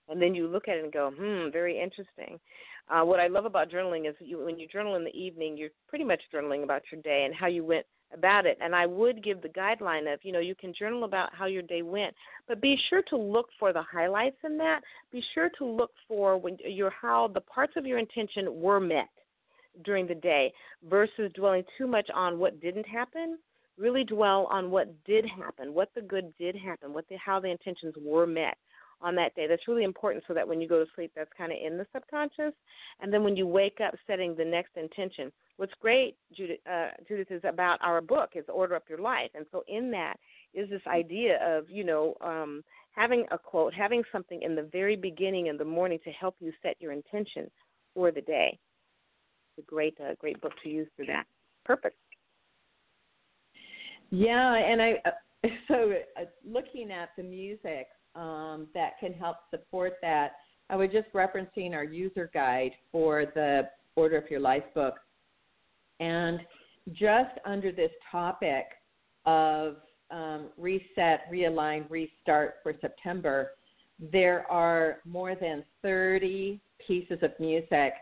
and 0.08 0.20
then 0.20 0.34
you 0.34 0.46
look 0.48 0.66
at 0.68 0.78
it 0.78 0.84
and 0.84 0.92
go, 0.92 1.10
"Hmm, 1.10 1.50
very 1.50 1.78
interesting." 1.78 2.40
Uh, 2.88 3.04
what 3.04 3.20
I 3.20 3.26
love 3.26 3.44
about 3.44 3.68
journaling 3.70 4.08
is 4.08 4.16
you, 4.20 4.38
when 4.38 4.58
you 4.58 4.66
journal 4.66 4.96
in 4.96 5.04
the 5.04 5.14
evening, 5.16 5.56
you're 5.56 5.70
pretty 5.88 6.04
much 6.04 6.22
journaling 6.32 6.62
about 6.64 6.82
your 6.90 7.00
day 7.02 7.24
and 7.24 7.34
how 7.34 7.46
you 7.48 7.64
went 7.64 7.86
about 8.12 8.44
it. 8.46 8.58
And 8.60 8.74
I 8.74 8.86
would 8.86 9.22
give 9.22 9.40
the 9.40 9.48
guideline 9.50 10.12
of, 10.12 10.24
you 10.24 10.32
know, 10.32 10.38
you 10.40 10.54
can 10.54 10.72
journal 10.74 11.04
about 11.04 11.34
how 11.34 11.46
your 11.46 11.62
day 11.62 11.82
went, 11.82 12.14
but 12.48 12.60
be 12.60 12.76
sure 12.88 13.02
to 13.02 13.16
look 13.16 13.50
for 13.58 13.72
the 13.72 13.82
highlights 13.82 14.42
in 14.44 14.56
that. 14.58 14.82
Be 15.10 15.20
sure 15.34 15.48
to 15.58 15.64
look 15.64 15.92
for 16.08 16.36
when 16.36 16.56
your 16.64 16.90
how 16.90 17.28
the 17.28 17.40
parts 17.42 17.74
of 17.76 17.86
your 17.86 17.98
intention 17.98 18.60
were 18.60 18.80
met 18.80 19.08
during 19.84 20.06
the 20.06 20.14
day 20.14 20.52
versus 20.88 21.30
dwelling 21.34 21.64
too 21.78 21.86
much 21.86 22.08
on 22.14 22.38
what 22.38 22.60
didn't 22.60 22.86
happen. 22.86 23.38
Really 23.78 24.04
dwell 24.04 24.46
on 24.50 24.70
what 24.70 24.92
did 25.04 25.24
happen, 25.26 25.72
what 25.72 25.90
the 25.94 26.02
good 26.02 26.32
did 26.38 26.54
happen, 26.54 26.92
what 26.92 27.08
the 27.08 27.16
how 27.16 27.40
the 27.40 27.50
intentions 27.50 27.94
were 27.98 28.26
met 28.26 28.56
on 29.00 29.14
that 29.16 29.34
day. 29.34 29.46
That's 29.46 29.66
really 29.66 29.84
important 29.84 30.24
so 30.28 30.34
that 30.34 30.46
when 30.46 30.60
you 30.60 30.68
go 30.68 30.82
to 30.84 30.90
sleep, 30.94 31.12
that's 31.14 31.30
kind 31.36 31.52
of 31.52 31.58
in 31.64 31.76
the 31.76 31.86
subconscious. 31.92 32.52
And 33.00 33.12
then 33.12 33.24
when 33.24 33.36
you 33.36 33.46
wake 33.46 33.78
up, 33.84 33.94
setting 34.06 34.36
the 34.36 34.44
next 34.44 34.76
intention. 34.76 35.32
What's 35.56 35.72
great, 35.80 36.16
Judith, 36.36 36.60
uh, 36.70 36.88
Judith, 37.08 37.30
is 37.30 37.42
about 37.44 37.78
our 37.82 38.00
book 38.00 38.30
is 38.34 38.44
Order 38.48 38.76
Up 38.76 38.84
Your 38.88 38.98
Life. 38.98 39.30
And 39.34 39.46
so 39.50 39.64
in 39.68 39.90
that 39.90 40.16
is 40.54 40.70
this 40.70 40.82
idea 40.86 41.38
of, 41.42 41.68
you 41.68 41.84
know, 41.84 42.14
um, 42.20 42.62
having 42.94 43.24
a 43.30 43.38
quote, 43.38 43.74
having 43.74 44.02
something 44.12 44.42
in 44.42 44.54
the 44.54 44.68
very 44.70 44.96
beginning 44.96 45.46
in 45.46 45.56
the 45.56 45.64
morning 45.64 45.98
to 46.04 46.10
help 46.10 46.36
you 46.40 46.52
set 46.62 46.76
your 46.78 46.92
intention 46.92 47.50
for 47.94 48.10
the 48.10 48.20
day. 48.20 48.58
A 49.58 49.62
great, 49.62 49.96
uh, 50.00 50.14
great 50.18 50.40
book 50.40 50.52
to 50.62 50.68
use 50.68 50.88
for 50.96 51.04
that. 51.06 51.24
purpose. 51.64 51.92
Yeah, 54.10 54.54
and 54.54 54.80
I 54.80 54.94
uh, 55.04 55.10
so 55.68 55.92
uh, 56.20 56.24
looking 56.46 56.90
at 56.90 57.10
the 57.16 57.22
music 57.22 57.88
um, 58.14 58.66
that 58.74 58.98
can 59.00 59.12
help 59.12 59.36
support 59.50 59.94
that. 60.02 60.32
I 60.70 60.76
was 60.76 60.90
just 60.92 61.12
referencing 61.12 61.72
our 61.72 61.84
user 61.84 62.30
guide 62.32 62.72
for 62.90 63.26
the 63.34 63.68
Order 63.96 64.18
Up 64.18 64.30
Your 64.30 64.40
Life 64.40 64.64
book, 64.74 64.94
and 66.00 66.40
just 66.92 67.38
under 67.44 67.72
this 67.72 67.90
topic 68.10 68.64
of 69.26 69.76
um, 70.10 70.48
reset, 70.56 71.30
realign, 71.32 71.88
restart 71.90 72.56
for 72.62 72.74
September, 72.80 73.52
there 74.12 74.50
are 74.50 74.98
more 75.04 75.34
than 75.34 75.64
30 75.82 76.60
pieces 76.86 77.18
of 77.22 77.30
music 77.38 77.94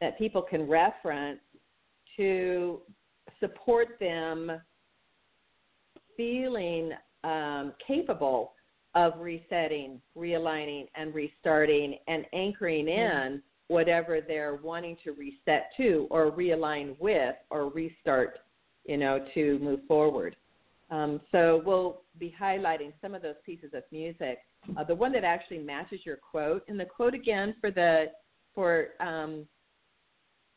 that 0.00 0.18
people 0.18 0.42
can 0.42 0.68
reference 0.68 1.40
to 2.16 2.80
support 3.40 3.96
them 4.00 4.52
feeling 6.16 6.92
um, 7.24 7.72
capable 7.86 8.52
of 8.94 9.14
resetting, 9.18 10.00
realigning, 10.16 10.86
and 10.94 11.14
restarting 11.14 11.96
and 12.06 12.24
anchoring 12.32 12.88
in 12.88 13.42
whatever 13.68 14.20
they're 14.20 14.56
wanting 14.62 14.96
to 15.02 15.12
reset 15.12 15.70
to 15.76 16.06
or 16.10 16.30
realign 16.30 16.96
with 17.00 17.34
or 17.50 17.70
restart, 17.70 18.38
you 18.84 18.96
know, 18.96 19.24
to 19.34 19.58
move 19.60 19.80
forward. 19.88 20.36
Um, 20.90 21.20
so 21.32 21.62
we'll 21.64 22.02
be 22.18 22.32
highlighting 22.40 22.92
some 23.00 23.14
of 23.14 23.22
those 23.22 23.34
pieces 23.44 23.70
of 23.74 23.82
music. 23.90 24.38
Uh, 24.76 24.84
the 24.84 24.94
one 24.94 25.12
that 25.12 25.24
actually 25.24 25.58
matches 25.58 26.00
your 26.04 26.16
quote, 26.16 26.62
and 26.68 26.78
the 26.78 26.84
quote 26.84 27.14
again 27.14 27.54
for 27.60 27.70
the 27.70 28.06
for 28.54 28.88
um, 29.00 29.46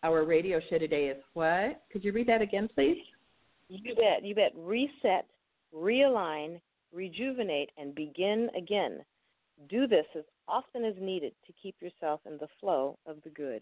our 0.04 0.24
radio 0.24 0.60
show 0.70 0.78
today 0.78 1.08
is 1.08 1.18
what? 1.34 1.82
Could 1.92 2.04
you 2.04 2.12
read 2.12 2.28
that 2.28 2.42
again, 2.42 2.70
please? 2.74 2.98
You 3.70 3.96
bet. 3.96 4.24
You 4.24 4.36
bet. 4.36 4.54
Reset, 4.56 5.26
realign, 5.76 6.60
rejuvenate, 6.94 7.72
and 7.78 7.94
begin 7.96 8.50
again. 8.58 9.00
Do 9.70 9.88
this 9.88 10.06
as 10.16 10.24
often 10.48 10.86
as 10.86 10.94
needed 11.00 11.34
to 11.46 11.54
keep 11.62 11.76
yourself 11.82 12.22
in 12.26 12.38
the 12.38 12.48
flow 12.60 12.98
of 13.06 13.18
the 13.24 13.30
good. 13.30 13.62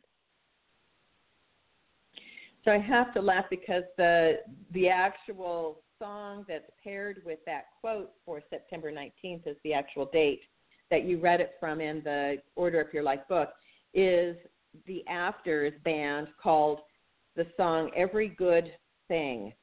So 2.63 2.71
I 2.71 2.79
have 2.79 3.13
to 3.13 3.21
laugh 3.21 3.45
because 3.49 3.83
the 3.97 4.39
the 4.73 4.89
actual 4.89 5.81
song 5.99 6.45
that's 6.47 6.69
paired 6.83 7.21
with 7.25 7.39
that 7.45 7.65
quote 7.79 8.11
for 8.25 8.41
September 8.49 8.91
19th 8.91 9.47
is 9.47 9.55
the 9.63 9.73
actual 9.73 10.09
date 10.11 10.41
that 10.91 11.05
you 11.05 11.19
read 11.19 11.41
it 11.41 11.53
from 11.59 11.79
in 11.79 12.01
the 12.03 12.37
Order 12.55 12.81
Up 12.81 12.93
Your 12.93 13.03
Life 13.03 13.21
book 13.29 13.49
is 13.93 14.35
the 14.85 15.05
Afters 15.07 15.73
band 15.83 16.27
called 16.41 16.79
the 17.35 17.45
song 17.57 17.91
Every 17.95 18.29
Good 18.29 18.71
Thing. 19.07 19.53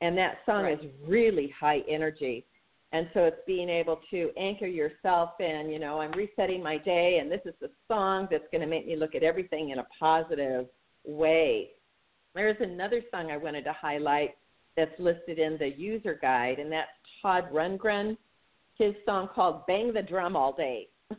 And 0.00 0.16
that 0.18 0.38
song 0.44 0.64
Right. 0.64 0.82
is 0.82 0.90
really 1.06 1.48
high 1.48 1.80
energy. 1.88 2.44
And 2.92 3.08
so 3.14 3.24
it's 3.24 3.40
being 3.46 3.70
able 3.70 4.00
to 4.10 4.30
anchor 4.36 4.66
yourself 4.66 5.40
in, 5.40 5.70
you 5.70 5.78
know, 5.78 6.00
I'm 6.00 6.12
resetting 6.12 6.62
my 6.62 6.76
day 6.76 7.18
and 7.18 7.30
this 7.30 7.40
is 7.46 7.54
the 7.60 7.70
song 7.88 8.28
that's 8.30 8.46
going 8.50 8.60
to 8.60 8.66
make 8.66 8.86
me 8.86 8.96
look 8.96 9.14
at 9.14 9.22
everything 9.22 9.70
in 9.70 9.78
a 9.78 9.86
positive 9.98 10.66
way. 11.04 11.70
There's 12.34 12.60
another 12.60 13.02
song 13.10 13.30
I 13.30 13.36
wanted 13.36 13.64
to 13.64 13.72
highlight 13.72 14.36
that's 14.76 14.98
listed 14.98 15.38
in 15.38 15.58
the 15.58 15.68
user 15.68 16.18
guide, 16.20 16.58
and 16.58 16.72
that's 16.72 16.88
Todd 17.20 17.44
Rundgren, 17.52 18.16
his 18.78 18.94
song 19.04 19.28
called 19.34 19.66
Bang 19.66 19.92
the 19.92 20.02
Drum 20.02 20.34
All 20.34 20.52
Day. 20.52 20.88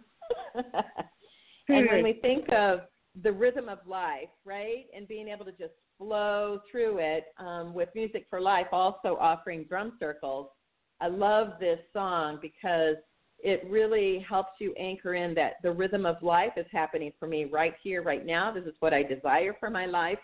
and 0.56 1.88
when 1.88 2.04
we 2.04 2.14
think 2.14 2.52
of 2.52 2.82
the 3.22 3.32
rhythm 3.32 3.70
of 3.70 3.80
life, 3.86 4.30
right, 4.46 4.86
and 4.96 5.08
being 5.08 5.28
able 5.28 5.46
to 5.46 5.52
just 5.52 5.74
flow 5.98 6.60
through 6.70 6.98
it 7.00 7.26
um, 7.38 7.74
with 7.74 7.90
Music 7.94 8.26
for 8.30 8.42
Life, 8.42 8.68
also 8.72 9.18
offering 9.20 9.66
drum 9.66 9.94
circles, 10.00 10.50
I 11.00 11.08
love 11.08 11.54
this 11.60 11.80
song 11.92 12.40
because 12.42 12.96
it 13.40 13.64
really 13.70 14.26
helps 14.28 14.54
you 14.60 14.74
anchor 14.80 15.16
in 15.16 15.36
that 15.36 15.56
the 15.62 15.72
rhythm 15.72 16.06
of 16.06 16.22
life 16.24 16.54
is 16.56 16.66
happening 16.72 17.12
for 17.20 17.28
me 17.28 17.46
right 17.46 17.74
here, 17.84 18.02
right 18.02 18.26
now. 18.26 18.52
This 18.54 18.64
is 18.64 18.74
what 18.80 18.94
I 18.94 19.04
desire 19.04 19.56
for 19.60 19.70
my 19.70 19.86
life. 19.86 20.20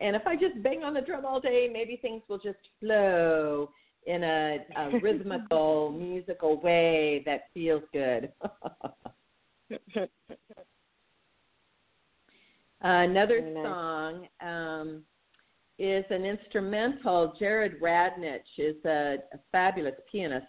And 0.00 0.16
if 0.16 0.26
I 0.26 0.34
just 0.34 0.62
bang 0.62 0.82
on 0.82 0.94
the 0.94 1.02
drum 1.02 1.24
all 1.24 1.40
day, 1.40 1.68
maybe 1.70 1.98
things 2.00 2.22
will 2.28 2.38
just 2.38 2.58
flow 2.80 3.70
in 4.06 4.24
a, 4.24 4.58
a 4.76 4.98
rhythmical, 5.02 5.92
musical 5.92 6.60
way 6.60 7.22
that 7.26 7.44
feels 7.52 7.82
good. 7.92 8.32
Another 12.86 13.40
nice. 13.40 13.64
song 13.64 14.28
um, 14.42 15.02
is 15.78 16.04
an 16.10 16.26
instrumental. 16.26 17.32
Jared 17.38 17.80
Radnich 17.80 18.42
is 18.58 18.76
a, 18.84 19.16
a 19.32 19.38
fabulous 19.50 19.94
pianist 20.12 20.46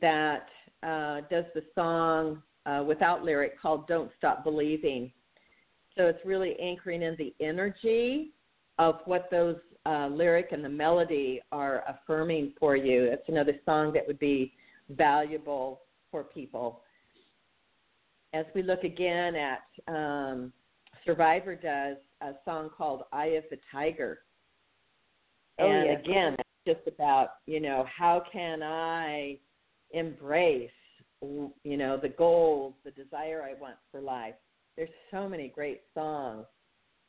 that 0.00 0.48
uh, 0.82 1.20
does 1.30 1.44
the 1.54 1.62
song 1.76 2.42
uh, 2.66 2.82
without 2.84 3.22
lyric 3.22 3.60
called 3.60 3.86
Don't 3.86 4.10
Stop 4.18 4.42
Believing. 4.42 5.12
So 5.96 6.06
it's 6.06 6.18
really 6.24 6.58
anchoring 6.60 7.02
in 7.02 7.14
the 7.18 7.32
energy 7.40 8.32
of 8.80 8.96
what 9.04 9.28
those 9.30 9.56
uh, 9.86 10.08
lyric 10.08 10.48
and 10.50 10.64
the 10.64 10.68
melody 10.68 11.40
are 11.52 11.84
affirming 11.86 12.52
for 12.58 12.74
you. 12.74 13.08
That's 13.08 13.28
another 13.28 13.54
song 13.64 13.92
that 13.92 14.06
would 14.08 14.18
be 14.18 14.54
valuable 14.88 15.82
for 16.10 16.24
people. 16.24 16.82
As 18.32 18.44
we 18.56 18.62
look 18.62 18.82
again 18.82 19.36
at 19.36 19.62
um, 19.86 20.52
Survivor 21.10 21.56
does 21.56 21.96
a 22.20 22.34
song 22.44 22.70
called 22.76 23.02
Eye 23.12 23.34
of 23.36 23.42
the 23.50 23.58
Tiger. 23.72 24.20
Oh, 25.58 25.68
and 25.68 25.86
yes. 25.86 26.00
again, 26.04 26.36
it's 26.38 26.76
just 26.76 26.86
about, 26.86 27.30
you 27.46 27.58
know, 27.58 27.84
how 27.98 28.22
can 28.32 28.62
I 28.62 29.36
embrace, 29.90 30.70
you 31.20 31.76
know, 31.76 31.96
the 31.96 32.10
goals, 32.10 32.74
the 32.84 32.92
desire 32.92 33.42
I 33.42 33.60
want 33.60 33.74
for 33.90 34.00
life. 34.00 34.34
There's 34.76 34.88
so 35.10 35.28
many 35.28 35.48
great 35.48 35.80
songs 35.94 36.46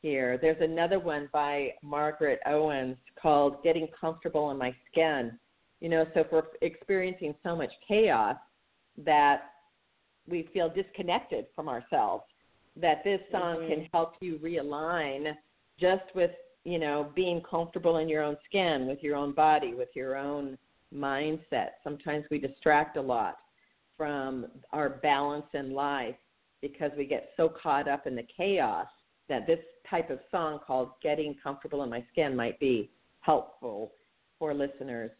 here. 0.00 0.36
There's 0.36 0.60
another 0.60 0.98
one 0.98 1.28
by 1.32 1.74
Margaret 1.80 2.40
Owens 2.44 2.96
called 3.20 3.62
Getting 3.62 3.86
Comfortable 4.00 4.50
in 4.50 4.58
My 4.58 4.74
Skin. 4.90 5.38
You 5.80 5.90
know, 5.90 6.06
so 6.12 6.20
if 6.22 6.32
we're 6.32 6.42
experiencing 6.60 7.36
so 7.44 7.54
much 7.54 7.70
chaos 7.86 8.36
that 9.04 9.42
we 10.26 10.48
feel 10.52 10.68
disconnected 10.68 11.46
from 11.54 11.68
ourselves, 11.68 12.24
that 12.76 13.04
this 13.04 13.20
song 13.30 13.58
Mhm. 13.58 13.68
can 13.68 13.88
help 13.92 14.16
you 14.20 14.38
realign 14.38 15.36
just 15.78 16.14
with 16.14 16.34
you 16.64 16.78
know 16.78 17.10
being 17.14 17.40
comfortable 17.42 17.98
in 17.98 18.08
your 18.08 18.22
own 18.22 18.36
skin 18.44 18.86
with 18.86 19.02
your 19.02 19.16
own 19.16 19.32
body 19.32 19.74
with 19.74 19.94
your 19.94 20.16
own 20.16 20.56
mindset 20.94 21.72
sometimes 21.82 22.24
we 22.30 22.38
distract 22.38 22.96
a 22.96 23.00
lot 23.00 23.38
from 23.96 24.46
our 24.72 24.88
balance 24.88 25.46
in 25.54 25.72
life 25.72 26.16
because 26.60 26.92
we 26.96 27.04
get 27.04 27.32
so 27.36 27.48
caught 27.48 27.88
up 27.88 28.06
in 28.06 28.14
the 28.14 28.22
chaos 28.22 28.86
that 29.28 29.46
this 29.46 29.60
type 29.88 30.10
of 30.10 30.20
song 30.30 30.58
called 30.66 30.90
getting 31.02 31.34
comfortable 31.34 31.82
in 31.82 31.90
my 31.90 32.04
skin 32.12 32.34
might 32.34 32.58
be 32.60 32.90
helpful 33.20 33.92
for 34.38 34.54
listeners 34.54 35.10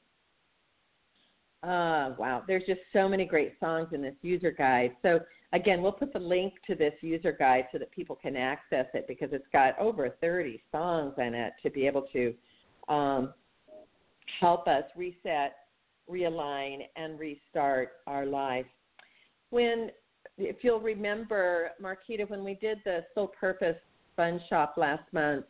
uh, 1.62 2.14
wow, 2.18 2.42
there's 2.47 2.64
just 2.66 2.80
so 2.92 3.09
many 3.09 3.25
great 3.25 3.52
songs 3.61 3.88
in 3.92 4.02
this 4.02 4.16
user 4.23 4.50
guide. 4.50 4.97
So 5.00 5.21
again, 5.52 5.82
we'll 5.82 5.92
put 5.92 6.12
the 6.12 6.18
link 6.18 6.54
to 6.66 6.75
this 6.75 6.94
user 7.00 7.32
guide 7.32 7.66
so 7.73 7.78
that 7.78 7.90
people 7.90 8.16
can 8.16 8.37
access 8.37 8.87
it 8.94 9.06
because 9.06 9.30
it's 9.32 9.47
got 9.52 9.78
over 9.78 10.11
30 10.21 10.62
songs 10.71 11.14
in 11.18 11.35
it 11.35 11.52
to 11.62 11.71
be 11.71 11.87
able 11.87 12.06
to 12.12 12.35
um, 12.88 13.32
help 14.40 14.66
us 14.66 14.85
reset, 14.97 15.56
realign, 16.11 16.80
and 16.97 17.18
restart 17.18 17.92
our 18.06 18.26
life. 18.26 18.66
When, 19.50 19.90
if 20.38 20.56
you'll 20.62 20.80
remember, 20.80 21.71
Marquita, 21.80 22.28
when 22.28 22.42
we 22.44 22.54
did 22.54 22.78
the 22.85 23.04
Soul 23.14 23.32
Purpose 23.38 23.76
Fun 24.16 24.40
Shop 24.49 24.75
last 24.76 25.04
month, 25.12 25.44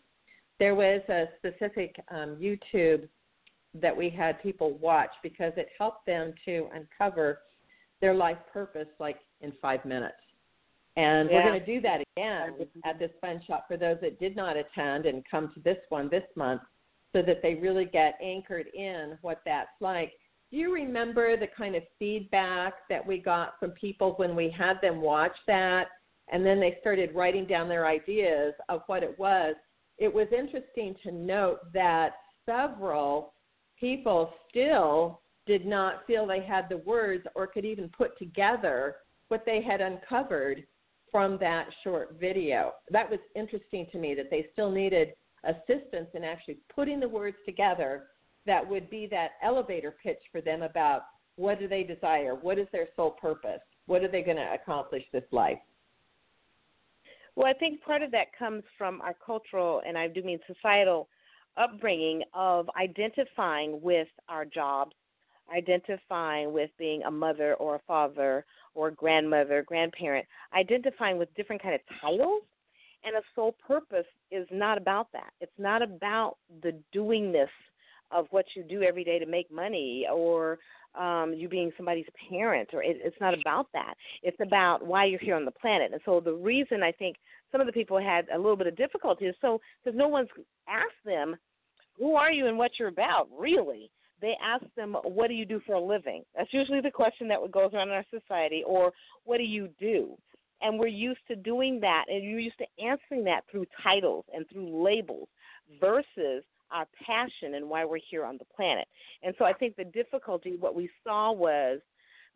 there 0.59 0.75
was 0.75 1.00
a 1.09 1.26
specific 1.38 1.97
um, 2.11 2.37
YouTube 2.40 3.09
that 3.80 3.97
we 3.97 4.11
had 4.11 4.42
people 4.42 4.73
watch 4.78 5.11
because 5.23 5.52
it 5.56 5.68
helped 5.78 6.04
them 6.06 6.35
to 6.44 6.68
uncover 6.75 7.40
their 8.02 8.12
life 8.12 8.37
purpose 8.52 8.88
like 9.00 9.21
in 9.40 9.52
five 9.62 9.82
minutes. 9.87 10.16
And 10.97 11.30
Yeah. 11.30 11.37
we're 11.37 11.50
going 11.50 11.61
to 11.61 11.66
do 11.66 11.80
that 11.80 12.02
again 12.14 12.68
at 12.85 12.99
this 12.99 13.12
fun 13.23 13.40
shop 13.47 13.66
for 13.66 13.78
those 13.78 13.99
that 14.02 14.21
did 14.21 14.37
not 14.37 14.59
attend 14.59 15.06
and 15.06 15.25
come 15.25 15.50
to 15.54 15.61
this 15.61 15.78
one 15.88 16.11
this 16.11 16.28
month 16.37 16.61
so 17.14 17.23
that 17.23 17.40
they 17.40 17.54
really 17.54 17.87
get 17.87 18.18
anchored 18.21 18.66
in 18.75 19.16
what 19.23 19.40
that's 19.47 19.80
like. 19.80 20.12
Do 20.50 20.59
you 20.59 20.75
remember 20.75 21.38
the 21.38 21.47
kind 21.47 21.76
of 21.76 21.82
feedback 21.99 22.75
that 22.90 23.06
we 23.06 23.16
got 23.16 23.59
from 23.59 23.71
people 23.71 24.12
when 24.16 24.37
we 24.37 24.50
had 24.50 24.82
them 24.82 25.00
watch 25.00 25.37
that 25.47 25.88
and 26.30 26.44
then 26.44 26.61
they 26.61 26.76
started 26.80 27.14
writing 27.14 27.47
down 27.47 27.71
their 27.71 27.87
ideas 27.87 28.52
of 28.68 28.82
what 28.87 29.02
it 29.02 29.18
was? 29.18 29.54
It 29.97 30.12
was 30.12 30.28
interesting 30.30 30.94
to 31.04 31.12
note 31.12 31.73
that 31.73 32.16
several 32.44 33.32
people 33.78 34.35
still 34.50 35.21
did 35.46 35.66
not 35.66 36.06
feel 36.06 36.26
they 36.26 36.42
had 36.42 36.68
the 36.68 36.78
words 36.78 37.26
or 37.34 37.46
could 37.46 37.64
even 37.64 37.88
put 37.88 38.16
together 38.18 38.96
what 39.28 39.44
they 39.44 39.62
had 39.62 39.80
uncovered 39.80 40.64
from 41.11 41.37
that 41.38 41.66
short 41.84 42.16
video. 42.20 42.72
That 42.90 43.11
was 43.11 43.20
interesting 43.34 43.87
to 43.92 43.99
me 43.99 44.14
that 44.14 44.30
they 44.30 44.46
still 44.52 44.70
needed 44.70 45.14
assistance 45.44 46.08
in 46.14 46.25
actually 46.25 46.58
putting 46.75 47.00
the 47.00 47.08
words 47.08 47.37
together 47.44 48.04
that 48.46 48.66
would 48.66 48.88
be 48.90 49.06
that 49.08 49.32
elevator 49.42 49.94
pitch 50.02 50.20
for 50.30 50.40
them 50.40 50.62
about 50.62 51.02
what 51.37 51.58
do 51.58 51.68
they 51.68 51.82
desire, 51.82 52.34
what 52.34 52.58
is 52.58 52.66
their 52.72 52.88
soul 52.96 53.11
purpose, 53.11 53.61
what 53.87 54.02
are 54.02 54.08
they 54.08 54.22
going 54.22 54.37
to 54.37 54.54
accomplish 54.54 55.04
this 55.12 55.25
life. 55.30 55.58
Well, 57.34 57.46
I 57.46 57.54
think 57.54 57.82
part 57.82 58.02
of 58.02 58.11
that 58.11 58.26
comes 58.38 58.62
from 58.76 59.00
our 59.00 59.14
cultural, 59.14 59.80
and 59.87 59.96
I 59.96 60.08
do 60.08 60.22
mean 60.22 60.38
societal, 60.46 61.08
upbringing 61.56 62.22
of 62.34 62.68
identifying 62.80 63.80
with 63.80 64.08
our 64.28 64.44
jobs, 64.44 64.92
identifying 65.54 66.52
with 66.52 66.71
being 66.78 67.02
a 67.02 67.11
mother 67.11 67.54
or 67.54 67.76
a 67.76 67.80
father 67.87 68.44
or 68.75 68.90
grandmother, 68.90 69.62
grandparent, 69.66 70.26
identifying 70.54 71.18
with 71.18 71.35
different 71.35 71.62
kind 71.62 71.75
of 71.75 71.80
titles. 72.00 72.42
And 73.04 73.16
a 73.16 73.23
soul 73.35 73.56
purpose 73.66 74.06
is 74.30 74.47
not 74.52 74.78
about 74.78 75.09
that. 75.12 75.32
It's 75.40 75.52
not 75.59 75.82
about 75.82 76.37
the 76.62 76.78
doingness 76.94 77.49
of 78.12 78.26
what 78.30 78.44
you 78.54 78.62
do 78.62 78.82
every 78.82 79.02
day 79.02 79.18
to 79.18 79.26
make 79.26 79.50
money 79.50 80.06
or 80.12 80.59
um, 80.94 81.32
you 81.35 81.49
being 81.49 81.73
somebody's 81.76 82.06
parent, 82.30 82.68
or 82.73 82.82
it, 82.82 82.99
it's 83.02 83.16
not 83.21 83.35
about 83.35 83.66
that. 83.73 83.94
It's 84.23 84.37
about 84.40 84.87
why 84.87 85.07
you're 85.07 85.18
here 85.18 85.35
on 85.35 85.44
the 85.44 85.50
planet. 85.50 85.90
And 85.92 86.00
so 86.05 86.20
the 86.20 86.35
reason 86.35 86.83
I 86.83 86.92
think 86.92 87.16
some 87.50 87.61
of 87.61 87.66
the 87.66 87.72
people 87.72 87.98
had 87.98 88.26
a 88.33 88.37
little 88.37 88.57
bit 88.57 88.66
of 88.66 88.76
difficulty 88.76 89.26
is 89.26 89.35
so 89.40 89.61
because 89.83 89.98
no 89.98 90.09
one's 90.09 90.29
asked 90.68 91.05
them, 91.05 91.37
"Who 91.98 92.14
are 92.14 92.31
you 92.31 92.46
and 92.46 92.59
what 92.59 92.72
you're 92.79 92.88
about?" 92.88 93.29
Really, 93.37 93.90
they 94.22 94.35
ask 94.40 94.64
them, 94.74 94.94
"What 95.02 95.28
do 95.28 95.35
you 95.35 95.44
do 95.44 95.61
for 95.66 95.74
a 95.74 95.80
living?" 95.80 96.24
That's 96.35 96.52
usually 96.54 96.80
the 96.80 96.90
question 96.90 97.28
that 97.28 97.50
goes 97.50 97.74
around 97.74 97.88
in 97.88 97.94
our 97.94 98.06
society, 98.08 98.62
or 98.64 98.94
"What 99.24 99.37
do 99.37 99.44
you 99.44 99.68
do?" 99.78 100.16
And 100.62 100.78
we're 100.78 100.87
used 100.87 101.26
to 101.26 101.37
doing 101.37 101.80
that, 101.80 102.06
and 102.08 102.22
you're 102.24 102.38
used 102.38 102.58
to 102.58 102.66
answering 102.82 103.24
that 103.24 103.44
through 103.48 103.66
titles 103.82 104.24
and 104.32 104.48
through 104.48 104.82
labels, 104.82 105.28
versus 105.80 106.44
our 106.70 106.87
passion 107.04 107.54
and 107.54 107.68
why 107.68 107.85
we're 107.85 107.98
here 107.98 108.24
on 108.24 108.38
the 108.38 108.44
planet. 108.44 108.88
And 109.22 109.35
so 109.37 109.44
I 109.44 109.52
think 109.52 109.76
the 109.76 109.85
difficulty, 109.85 110.56
what 110.56 110.74
we 110.74 110.88
saw 111.04 111.32
was 111.32 111.80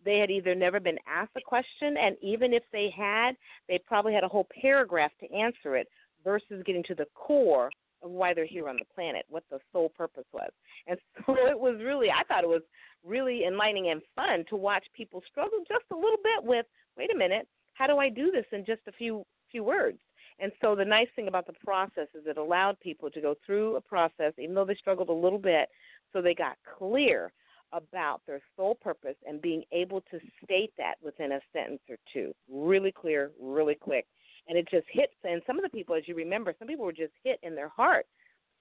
they 0.04 0.18
had 0.18 0.30
either 0.30 0.54
never 0.54 0.78
been 0.78 0.98
asked 1.06 1.36
a 1.36 1.40
question, 1.40 1.96
and 1.96 2.16
even 2.20 2.52
if 2.52 2.62
they 2.70 2.90
had, 2.90 3.36
they 3.68 3.78
probably 3.78 4.12
had 4.12 4.24
a 4.24 4.28
whole 4.28 4.46
paragraph 4.60 5.12
to 5.20 5.32
answer 5.32 5.76
it 5.76 5.88
versus 6.22 6.62
getting 6.64 6.82
to 6.84 6.94
the 6.94 7.06
core 7.14 7.70
of 8.02 8.10
why 8.10 8.34
they're 8.34 8.46
here 8.46 8.68
on 8.68 8.76
the 8.76 8.94
planet, 8.94 9.24
what 9.28 9.44
the 9.50 9.58
soul 9.72 9.88
purpose 9.88 10.26
was. 10.32 10.50
And 10.86 10.98
so 11.26 11.34
it 11.46 11.58
was 11.58 11.80
really, 11.82 12.10
I 12.10 12.22
thought 12.24 12.44
it 12.44 12.48
was 12.48 12.62
really 13.04 13.44
enlightening 13.44 13.90
and 13.90 14.02
fun 14.14 14.44
to 14.50 14.56
watch 14.56 14.84
people 14.94 15.22
struggle 15.30 15.58
just 15.68 15.84
a 15.92 15.96
little 15.96 16.18
bit 16.22 16.44
with, 16.44 16.66
wait 16.96 17.12
a 17.12 17.16
minute, 17.16 17.46
how 17.74 17.86
do 17.86 17.98
I 17.98 18.08
do 18.08 18.30
this 18.30 18.46
in 18.52 18.64
just 18.64 18.80
a 18.88 18.92
few 18.92 19.24
few 19.50 19.62
words? 19.62 19.98
And 20.38 20.52
so 20.60 20.74
the 20.74 20.84
nice 20.84 21.08
thing 21.16 21.28
about 21.28 21.46
the 21.46 21.54
process 21.64 22.08
is 22.14 22.26
it 22.26 22.36
allowed 22.36 22.78
people 22.80 23.10
to 23.10 23.20
go 23.20 23.34
through 23.44 23.76
a 23.76 23.80
process, 23.80 24.32
even 24.38 24.54
though 24.54 24.64
they 24.64 24.74
struggled 24.74 25.08
a 25.08 25.12
little 25.12 25.38
bit, 25.38 25.68
so 26.12 26.20
they 26.20 26.34
got 26.34 26.56
clear 26.78 27.32
about 27.72 28.20
their 28.26 28.40
soul 28.56 28.74
purpose 28.74 29.16
and 29.26 29.40
being 29.40 29.62
able 29.72 30.00
to 30.02 30.18
state 30.44 30.72
that 30.78 30.94
within 31.02 31.32
a 31.32 31.40
sentence 31.52 31.80
or 31.88 31.96
two. 32.12 32.32
Really 32.50 32.92
clear, 32.92 33.30
really 33.40 33.74
quick. 33.74 34.06
And 34.48 34.56
it 34.56 34.68
just 34.70 34.86
hits. 34.90 35.14
And 35.24 35.42
some 35.46 35.58
of 35.58 35.64
the 35.64 35.68
people, 35.68 35.94
as 35.94 36.06
you 36.06 36.14
remember, 36.14 36.54
some 36.58 36.68
people 36.68 36.84
were 36.84 36.92
just 36.92 37.12
hit 37.24 37.40
in 37.42 37.54
their 37.54 37.68
heart 37.68 38.06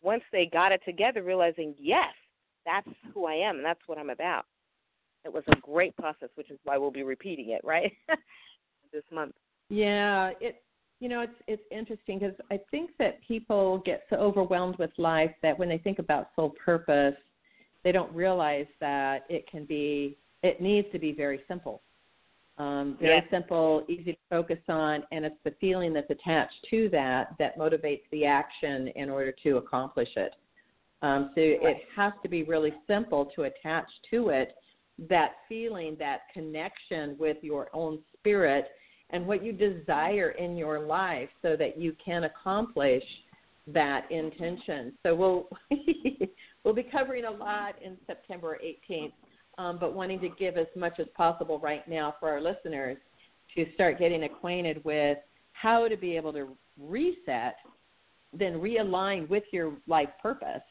once 0.01 0.23
they 0.31 0.45
got 0.45 0.71
it 0.71 0.81
together, 0.85 1.23
realizing, 1.23 1.75
yes, 1.79 2.13
that's 2.65 2.87
who 3.13 3.25
I 3.25 3.33
am 3.33 3.57
and 3.57 3.65
that's 3.65 3.79
what 3.87 3.97
I'm 3.97 4.09
about. 4.09 4.45
It 5.23 5.33
was 5.33 5.43
a 5.47 5.59
great 5.61 5.95
process, 5.97 6.29
which 6.35 6.51
is 6.51 6.59
why 6.63 6.77
we'll 6.77 6.91
be 6.91 7.03
repeating 7.03 7.49
it, 7.49 7.61
right? 7.63 7.91
this 8.93 9.03
month. 9.11 9.33
Yeah, 9.69 10.31
it 10.39 10.61
you 11.01 11.09
know, 11.09 11.21
it's 11.21 11.33
it's 11.47 11.63
interesting 11.71 12.19
because 12.19 12.35
I 12.51 12.59
think 12.71 12.91
that 12.99 13.19
people 13.27 13.79
get 13.85 14.03
so 14.09 14.15
overwhelmed 14.15 14.77
with 14.77 14.91
life 14.97 15.31
that 15.41 15.57
when 15.57 15.67
they 15.67 15.77
think 15.77 15.99
about 15.99 16.29
soul 16.35 16.53
purpose, 16.63 17.15
they 17.83 17.91
don't 17.91 18.13
realize 18.13 18.67
that 18.79 19.25
it 19.29 19.49
can 19.49 19.65
be 19.65 20.17
it 20.43 20.61
needs 20.61 20.87
to 20.91 20.99
be 20.99 21.11
very 21.11 21.41
simple. 21.47 21.81
Um, 22.57 22.95
very 22.97 23.15
Yeah. 23.15 23.29
simple, 23.29 23.83
easy 23.89 24.13
to 24.13 24.19
focus 24.29 24.59
on, 24.69 25.05
and 25.11 25.25
it's 25.25 25.41
the 25.43 25.51
feeling 25.51 25.91
that's 25.91 26.09
attached 26.09 26.63
to 26.69 26.87
that 26.89 27.37
that 27.37 27.57
motivates 27.57 28.09
the 28.11 28.25
action 28.25 28.87
in 28.89 29.09
order 29.09 29.31
to 29.31 29.57
accomplish 29.57 30.15
it. 30.15 30.35
Um, 31.01 31.31
so 31.35 31.41
it 31.41 31.85
has 31.95 32.13
to 32.23 32.29
be 32.29 32.43
really 32.43 32.73
simple 32.87 33.25
to 33.35 33.43
attach 33.43 33.87
to 34.11 34.29
it 34.29 34.55
that 34.97 35.35
feeling, 35.49 35.97
that 35.97 36.29
connection 36.33 37.17
with 37.17 37.37
your 37.43 37.69
own 37.73 38.01
spirit 38.13 38.71
and 39.09 39.27
what 39.27 39.43
you 39.43 39.51
desire 39.51 40.31
in 40.31 40.55
your 40.55 40.79
life 40.79 41.29
so 41.41 41.55
that 41.57 41.77
you 41.77 41.95
can 42.03 42.23
accomplish 42.23 43.03
that 43.67 44.09
intention. 44.11 44.93
So 45.03 45.13
we'll 45.13 45.49
we'll 46.63 46.73
be 46.73 46.83
covering 46.83 47.25
a 47.25 47.31
lot 47.31 47.75
in 47.81 47.97
September 48.07 48.57
18th, 48.63 49.13
um, 49.57 49.77
but 49.79 49.93
wanting 49.93 50.19
to 50.21 50.29
give 50.29 50.57
as 50.57 50.67
much 50.75 50.99
as 50.99 51.07
possible 51.15 51.59
right 51.59 51.87
now 51.87 52.15
for 52.19 52.29
our 52.29 52.41
listeners 52.41 52.97
to 53.55 53.65
start 53.73 53.99
getting 53.99 54.23
acquainted 54.23 54.83
with 54.83 55.17
how 55.53 55.87
to 55.87 55.95
be 55.95 56.15
able 56.15 56.33
to 56.33 56.49
reset, 56.79 57.55
then 58.33 58.53
realign 58.53 59.29
with 59.29 59.43
your 59.51 59.73
life 59.87 60.09
purpose, 60.21 60.61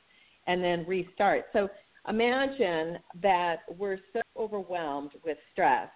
and 0.46 0.62
then 0.62 0.84
restart. 0.86 1.46
So 1.52 1.68
imagine 2.08 2.98
that 3.22 3.60
we're 3.78 3.98
so 4.12 4.20
overwhelmed 4.36 5.12
with 5.24 5.38
stress 5.52 5.88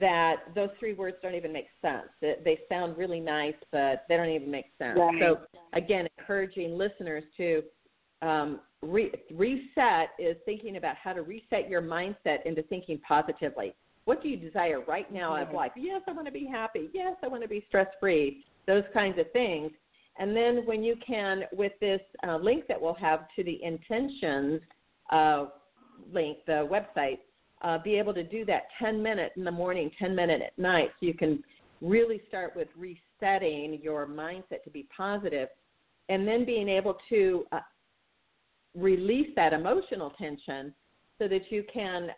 that 0.00 0.36
those 0.54 0.70
three 0.80 0.94
words 0.94 1.16
don't 1.22 1.34
even 1.34 1.52
make 1.52 1.68
sense. 1.80 2.08
They, 2.20 2.36
they 2.44 2.58
sound 2.68 2.96
really 2.96 3.20
nice, 3.20 3.54
but 3.70 4.04
they 4.08 4.16
don't 4.16 4.30
even 4.30 4.50
make 4.50 4.66
sense. 4.78 4.98
Right. 4.98 5.14
So, 5.20 5.38
again, 5.74 6.08
encouraging 6.18 6.76
listeners 6.76 7.22
to 7.36 7.62
um, 8.22 8.60
re- 8.86 9.12
reset 9.32 10.10
is 10.18 10.36
thinking 10.44 10.76
about 10.76 10.96
how 10.96 11.12
to 11.12 11.22
reset 11.22 11.68
your 11.68 11.82
mindset 11.82 12.44
into 12.44 12.62
thinking 12.64 12.98
positively. 13.06 13.74
What 14.04 14.22
do 14.22 14.28
you 14.28 14.36
desire 14.36 14.80
right 14.86 15.12
now 15.12 15.34
out 15.34 15.48
of 15.48 15.54
life? 15.54 15.72
Yes, 15.76 16.02
I 16.06 16.12
want 16.12 16.26
to 16.26 16.32
be 16.32 16.46
happy. 16.46 16.88
Yes, 16.94 17.16
I 17.24 17.28
want 17.28 17.42
to 17.42 17.48
be 17.48 17.64
stress 17.68 17.88
free. 17.98 18.44
Those 18.66 18.84
kinds 18.94 19.18
of 19.18 19.30
things. 19.32 19.72
And 20.18 20.34
then 20.34 20.62
when 20.64 20.82
you 20.82 20.96
can, 21.04 21.42
with 21.52 21.72
this 21.80 22.00
uh, 22.26 22.36
link 22.36 22.66
that 22.68 22.80
we'll 22.80 22.94
have 22.94 23.26
to 23.36 23.44
the 23.44 23.62
intentions 23.62 24.60
uh, 25.10 25.46
link, 26.12 26.38
the 26.46 26.68
website, 26.70 27.18
uh, 27.62 27.78
be 27.78 27.98
able 27.98 28.14
to 28.14 28.22
do 28.22 28.44
that 28.44 28.64
10 28.78 29.02
minute 29.02 29.32
in 29.36 29.44
the 29.44 29.50
morning, 29.50 29.90
10 29.98 30.14
minute 30.14 30.40
at 30.40 30.56
night, 30.58 30.90
so 31.00 31.06
you 31.06 31.14
can 31.14 31.42
really 31.80 32.22
start 32.28 32.54
with 32.54 32.68
resetting 32.76 33.80
your 33.82 34.06
mindset 34.06 34.62
to 34.64 34.70
be 34.70 34.86
positive, 34.96 35.48
and 36.08 36.26
then 36.26 36.44
being 36.44 36.68
able 36.68 36.96
to 37.08 37.44
uh, 37.52 37.58
release 38.76 39.28
that 39.34 39.52
emotional 39.52 40.10
tension 40.18 40.72
so 41.18 41.26
that 41.26 41.50
you 41.50 41.64
can 41.72 42.10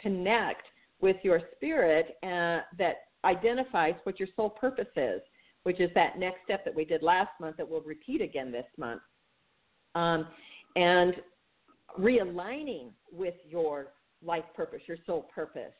connect 0.00 0.62
with 1.00 1.16
your 1.22 1.40
spirit 1.56 2.16
uh, 2.22 2.60
that 2.78 2.96
identifies 3.24 3.94
what 4.04 4.18
your 4.18 4.28
soul 4.36 4.50
purpose 4.50 4.86
is, 4.96 5.20
which 5.62 5.80
is 5.80 5.90
that 5.94 6.18
next 6.18 6.38
step 6.44 6.64
that 6.64 6.74
we 6.74 6.84
did 6.84 7.02
last 7.02 7.30
month 7.40 7.56
that 7.56 7.68
we'll 7.68 7.80
repeat 7.82 8.20
again 8.20 8.52
this 8.52 8.66
month. 8.76 9.00
Um, 9.94 10.26
and 10.76 11.14
realigning 11.98 12.90
with 13.12 13.34
your 13.48 13.88
life 14.24 14.44
purpose, 14.54 14.80
your 14.86 14.96
soul 15.06 15.28
purpose. 15.34 15.72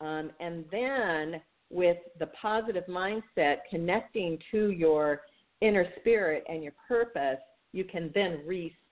Um, 0.00 0.30
and 0.40 0.64
then 0.70 1.40
with 1.70 1.96
the 2.18 2.26
positive 2.40 2.84
mindset 2.86 3.58
connecting 3.70 4.38
to 4.50 4.70
your 4.70 5.22
inner 5.60 5.86
spirit 6.00 6.44
and 6.48 6.62
your 6.62 6.74
purpose, 6.86 7.38
you 7.72 7.84
can 7.84 8.10
then 8.14 8.40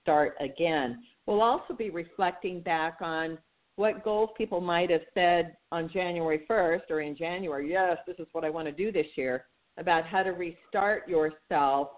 restart 0.05 0.35
again. 0.39 1.03
We'll 1.25 1.41
also 1.41 1.73
be 1.73 1.89
reflecting 1.89 2.61
back 2.61 2.97
on 3.01 3.37
what 3.77 4.03
goals 4.03 4.29
people 4.37 4.61
might 4.61 4.89
have 4.89 5.01
said 5.13 5.55
on 5.71 5.89
January 5.91 6.41
1st 6.49 6.89
or 6.89 7.01
in 7.01 7.15
January, 7.15 7.69
yes, 7.69 7.97
this 8.07 8.15
is 8.19 8.27
what 8.31 8.45
I 8.45 8.49
want 8.49 8.67
to 8.67 8.71
do 8.71 8.91
this 8.91 9.07
year, 9.15 9.45
about 9.77 10.05
how 10.05 10.23
to 10.23 10.31
restart 10.31 11.09
yourself 11.09 11.89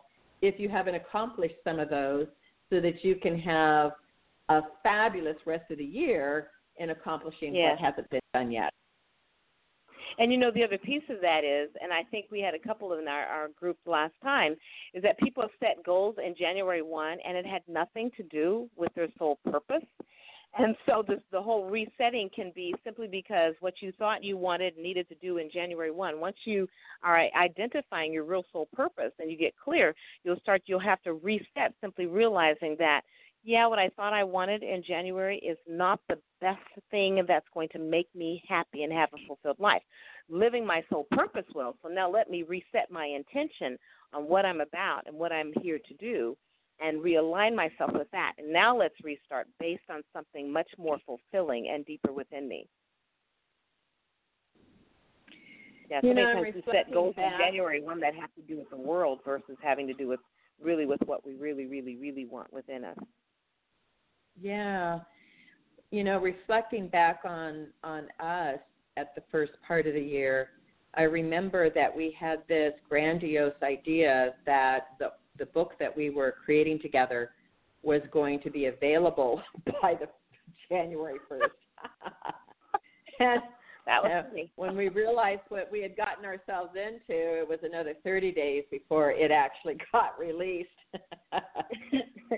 if 0.42 0.60
you 0.60 0.70
haven't 0.70 0.96
accomplished 0.96 1.56
some 1.64 1.80
of 1.80 1.90
those 1.90 2.26
so 2.72 2.82
that 2.82 3.04
you 3.04 3.16
can 3.16 3.38
have 3.40 3.92
a 4.50 4.62
fabulous 4.82 5.38
rest 5.46 5.70
of 5.70 5.78
the 5.78 5.86
year 5.86 6.50
in 6.78 6.92
accomplishing 6.92 7.54
what 7.54 7.78
hasn't 7.80 8.10
been 8.10 8.22
done 8.34 8.52
yet. 8.52 8.74
And 10.18 10.32
you 10.32 10.38
know, 10.38 10.52
the 10.52 10.64
other 10.64 10.78
piece 10.78 11.04
of 11.10 11.22
that 11.22 11.44
is, 11.44 11.70
and 11.82 11.94
I 11.94 12.04
think 12.04 12.26
we 12.32 12.42
had 12.42 12.56
a 12.56 12.60
couple 12.60 12.94
in 12.94 13.08
our, 13.08 13.24
our 13.24 13.48
group 13.50 13.78
last 13.86 14.14
time, 14.24 14.56
is 14.94 15.04
that 15.04 15.20
people 15.20 15.44
have 15.44 15.52
set 15.60 15.84
goals 15.86 16.16
in 16.24 16.36
January 16.36 16.82
1 16.82 17.18
and 17.26 17.38
it 17.38 17.46
had 17.46 17.62
nothing 17.68 18.10
to 18.18 18.24
do 18.24 18.68
with 18.76 18.94
their 18.96 19.08
soul 19.20 19.38
purpose. 19.50 19.84
And 20.58 20.76
so 20.88 21.04
this, 21.08 21.20
the 21.32 21.42
whole 21.42 21.70
resetting 21.70 22.32
can 22.36 22.52
be 22.56 22.74
simply 22.84 23.08
because 23.08 23.54
what 23.60 23.76
you 23.80 23.92
thought 23.92 24.24
you 24.24 24.38
wanted 24.38 24.74
and 24.74 24.84
needed 24.84 25.08
to 25.10 25.16
do 25.16 25.38
in 25.38 25.52
January 25.52 25.92
1, 25.92 26.20
once 26.20 26.38
you 26.46 26.68
are 27.04 27.20
identifying 27.40 28.12
your 28.12 28.24
real 28.24 28.44
soul 28.52 28.68
purpose 28.74 29.12
and 29.20 29.30
you 29.30 29.38
get 29.38 29.54
clear, 29.64 29.94
you'll 30.24 30.40
start, 30.40 30.64
you'll 30.66 30.80
have 30.80 31.02
to 31.04 31.14
reset 31.14 31.74
simply 31.80 32.08
realizing 32.08 32.76
that 32.80 33.02
yeah, 33.48 33.66
what 33.66 33.80
I 33.80 33.88
thought 33.96 34.12
I 34.12 34.26
wanted 34.26 34.62
in 34.62 34.84
January 34.86 35.38
is 35.38 35.58
not 35.70 36.02
the 36.10 36.18
best 36.42 36.60
thing 36.92 37.24
that's 37.26 37.46
going 37.54 37.70
to 37.70 37.80
make 37.80 38.14
me 38.14 38.44
happy 38.46 38.84
and 38.84 38.92
have 38.92 39.08
a 39.14 39.26
fulfilled 39.26 39.58
life. 39.58 39.82
Living 40.28 40.68
my 40.68 40.84
soul 40.90 41.08
purpose 41.12 41.46
will. 41.56 41.78
So 41.82 41.88
now 41.88 42.12
let 42.12 42.30
me 42.30 42.44
reset 42.44 42.92
my 42.92 43.06
intention 43.06 43.78
on 44.14 44.24
what 44.24 44.46
I'm 44.46 44.60
about 44.60 45.04
and 45.08 45.16
what 45.16 45.32
I'm 45.32 45.54
here 45.62 45.80
to 45.80 45.94
do 45.94 46.36
and 46.82 47.02
realign 47.02 47.56
myself 47.56 47.92
with 47.94 48.12
that. 48.12 48.34
And 48.38 48.52
now 48.52 48.78
let's 48.78 48.96
restart 49.02 49.48
based 49.62 49.90
on 49.90 50.02
something 50.12 50.52
much 50.52 50.70
more 50.78 50.98
fulfilling 51.06 51.70
and 51.74 51.86
deeper 51.86 52.12
within 52.12 52.50
me. 52.50 52.68
Yeah, 55.90 56.02
so 56.02 56.08
you 56.08 56.16
many 56.16 56.28
know, 56.28 56.44
times 56.44 56.54
we 56.54 56.74
set 56.74 56.92
goals 56.92 57.16
back, 57.16 57.32
in 57.32 57.40
January, 57.40 57.82
one 57.82 58.02
that 58.02 58.14
have 58.14 58.34
to 58.36 58.42
do 58.42 58.58
with 58.58 58.70
the 58.70 58.76
world 58.76 59.20
versus 59.24 59.56
having 59.64 59.88
to 59.88 59.94
do 59.94 60.10
with 60.10 60.20
really 60.62 60.86
with 60.86 61.00
what 61.06 61.26
we 61.26 61.36
really, 61.36 61.66
really, 61.66 61.96
really 61.96 62.26
want 62.26 62.52
within 62.52 62.84
us. 62.84 62.98
Yeah. 64.42 65.00
You 65.92 66.04
know, 66.04 66.20
reflecting 66.20 66.88
back 66.88 67.22
on 67.24 67.68
on 67.84 68.08
us 68.20 68.60
at 68.98 69.16
the 69.16 69.24
first 69.32 69.54
part 69.66 69.88
of 69.88 69.94
the 69.94 70.02
year, 70.02 70.50
I 70.96 71.04
remember 71.04 71.70
that 71.70 71.96
we 71.96 72.16
had 72.20 72.44
this 72.48 72.74
grandiose 72.90 73.54
idea 73.64 74.36
that 74.46 74.88
the 75.00 75.12
the 75.38 75.46
book 75.48 75.74
that 75.80 75.96
we 75.96 76.10
were 76.10 76.36
creating 76.44 76.80
together 76.80 77.32
was 77.84 78.02
going 78.12 78.42
to 78.42 78.50
be 78.50 78.66
available 78.66 79.42
by 79.82 79.94
the 79.94 80.08
January 80.70 81.20
1st. 81.32 81.40
and 83.20 83.42
that 83.86 84.04
was 84.04 84.26
uh, 84.26 84.42
when 84.58 84.76
we 84.76 84.90
realized 84.90 85.42
what 85.48 85.72
we 85.72 85.82
had 85.82 85.96
gotten 85.96 86.26
ourselves 86.26 86.72
into, 86.76 87.40
it 87.40 87.48
was 87.48 87.60
another 87.64 87.94
30 88.04 88.32
days 88.34 88.64
before 88.70 89.12
it 89.12 89.32
actually 89.32 89.78
got 89.94 90.20
released. 90.20 90.70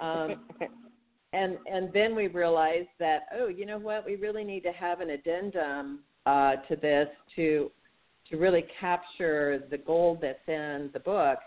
um, 0.01 0.45
and 1.33 1.57
and 1.71 1.91
then 1.93 2.15
we 2.15 2.27
realized 2.27 2.89
that 2.99 3.27
oh 3.37 3.47
you 3.47 3.65
know 3.65 3.77
what? 3.77 4.05
We 4.05 4.15
really 4.15 4.43
need 4.43 4.61
to 4.61 4.71
have 4.71 4.99
an 5.01 5.11
addendum 5.11 5.99
uh, 6.25 6.55
to 6.67 6.75
this 6.75 7.07
to 7.35 7.71
to 8.29 8.37
really 8.37 8.65
capture 8.79 9.63
the 9.71 9.77
gold 9.77 10.19
that's 10.21 10.47
in 10.47 10.89
the 10.93 10.99
book 10.99 11.39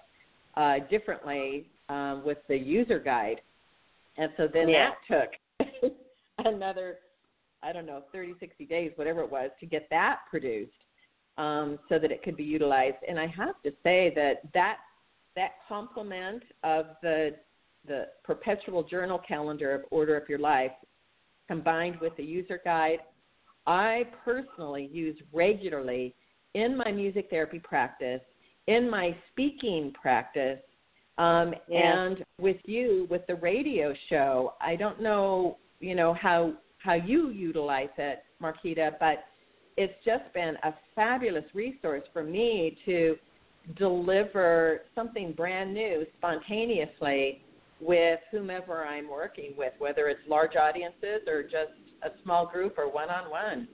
uh, 0.57 0.79
differently 0.91 1.67
um, 1.89 2.23
with 2.25 2.39
the 2.49 2.57
user 2.57 2.99
guide. 2.99 3.41
And 4.19 4.31
so 4.37 4.49
then 4.53 4.69
yeah. 4.69 4.91
that 5.09 5.31
took 5.61 5.93
another 6.47 6.97
i 7.63 7.73
don't 7.73 7.87
know 7.87 8.03
30 8.13 8.35
60 8.41 8.65
days 8.65 8.91
whatever 8.97 9.21
it 9.21 9.31
was 9.31 9.51
to 9.61 9.67
get 9.67 9.87
that 9.91 10.21
produced 10.29 10.73
um, 11.39 11.79
so 11.89 11.99
that 11.99 12.11
it 12.11 12.23
could 12.23 12.37
be 12.37 12.45
utilized. 12.45 12.97
And 13.09 13.19
i 13.19 13.27
have 13.27 13.61
to 13.65 13.71
say 13.83 14.13
that 14.17 14.43
that 14.55 14.79
that 15.37 15.53
complement 15.69 16.43
of 16.65 16.87
the 17.03 17.35
the 17.87 18.09
perpetual 18.25 18.83
journal 18.83 19.21
calendar 19.27 19.75
of 19.75 19.83
Order 19.91 20.17
Up 20.17 20.29
Your 20.29 20.39
Life 20.39 20.73
combined 21.49 22.01
with 22.01 22.17
the 22.17 22.23
user 22.23 22.61
guide, 22.65 23.01
I 23.67 24.05
personally 24.25 24.89
use 24.93 25.17
regularly 25.33 26.15
in 26.55 26.77
my 26.77 26.91
music 26.93 27.29
therapy 27.31 27.59
practice, 27.59 28.21
in 28.67 28.89
my 28.89 29.17
speaking 29.31 29.93
practice, 30.01 30.59
um, 31.19 31.55
yeah. 31.69 32.07
and 32.07 32.25
with 32.41 32.57
you 32.65 33.07
with 33.11 33.27
the 33.27 33.35
radio 33.37 33.95
show. 34.09 34.55
I 34.61 34.77
don't 34.77 35.01
know, 35.01 35.59
you 35.81 35.95
know 35.95 36.15
how 36.15 36.55
how 36.79 36.95
you 36.95 37.31
utilize 37.31 37.91
it, 37.99 38.25
Marquita, 38.43 38.93
but 38.99 39.25
it's 39.77 39.95
just 40.05 40.25
been 40.35 40.57
a 40.65 40.75
fabulous 40.95 41.45
resource 41.55 42.03
for 42.13 42.25
me 42.25 42.77
to 42.85 43.17
deliver 43.77 44.81
something 44.95 45.33
brand 45.33 45.73
new 45.73 46.05
spontaneously 46.19 47.43
with 47.83 48.21
whomever 48.31 48.87
I'm 48.87 49.11
working 49.11 49.55
with, 49.59 49.73
whether 49.79 50.07
it's 50.07 50.21
large 50.29 50.55
audiences 50.55 51.27
or 51.27 51.43
just 51.43 51.73
a 52.05 52.11
small 52.23 52.47
group 52.47 52.79
or 52.79 52.91
one 52.91 53.11
on 53.11 53.29
one. 53.29 53.69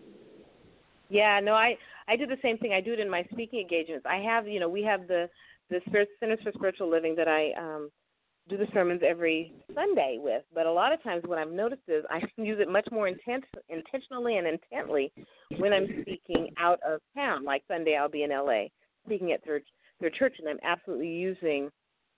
Yeah, 1.11 1.41
no, 1.41 1.53
I 1.53 1.77
I 2.09 2.17
do 2.17 2.27
the 2.27 2.39
same 2.43 2.59
thing. 2.59 2.73
I 2.73 2.81
do 2.81 2.95
it 2.95 3.01
in 3.01 3.11
my 3.11 3.25
speaking 3.33 3.61
engagements. 3.61 4.07
I 4.09 4.17
have, 4.17 4.49
you 4.49 4.61
know, 4.61 4.69
we 4.69 4.83
have 4.83 5.07
the 5.07 5.29
the 5.71 5.81
Spirit 5.87 6.09
Centers 6.21 6.39
for 6.43 6.53
Spiritual 6.53 6.91
Living 6.91 7.15
that 7.17 7.29
I 7.29 7.53
um 7.59 7.91
do 8.49 8.57
the 8.57 8.67
sermons 8.73 9.03
every 9.07 9.53
Sunday 9.75 10.17
with. 10.19 10.43
But 10.55 10.65
a 10.65 10.73
lot 10.73 10.95
of 10.95 11.03
times, 11.03 11.23
what 11.27 11.39
I've 11.39 11.53
noticed 11.53 11.83
is 11.87 12.05
I 12.09 12.21
use 12.43 12.59
it 12.61 12.71
much 12.71 12.89
more 12.91 13.09
intense, 13.09 13.45
intentionally 13.69 14.39
and 14.39 14.47
intently 14.47 15.13
when 15.59 15.75
I'm 15.75 15.87
speaking 16.01 16.49
out 16.59 16.81
of 16.87 17.01
town. 17.15 17.45
Like 17.45 17.63
Sunday, 17.69 17.97
I'll 17.97 18.09
be 18.09 18.23
in 18.23 18.31
LA 18.31 18.65
speaking 19.05 19.33
at 19.33 19.45
their 19.45 19.61
their 20.01 20.11
church, 20.11 20.37
and 20.39 20.49
I'm 20.49 20.61
absolutely 20.63 21.09
using 21.09 21.71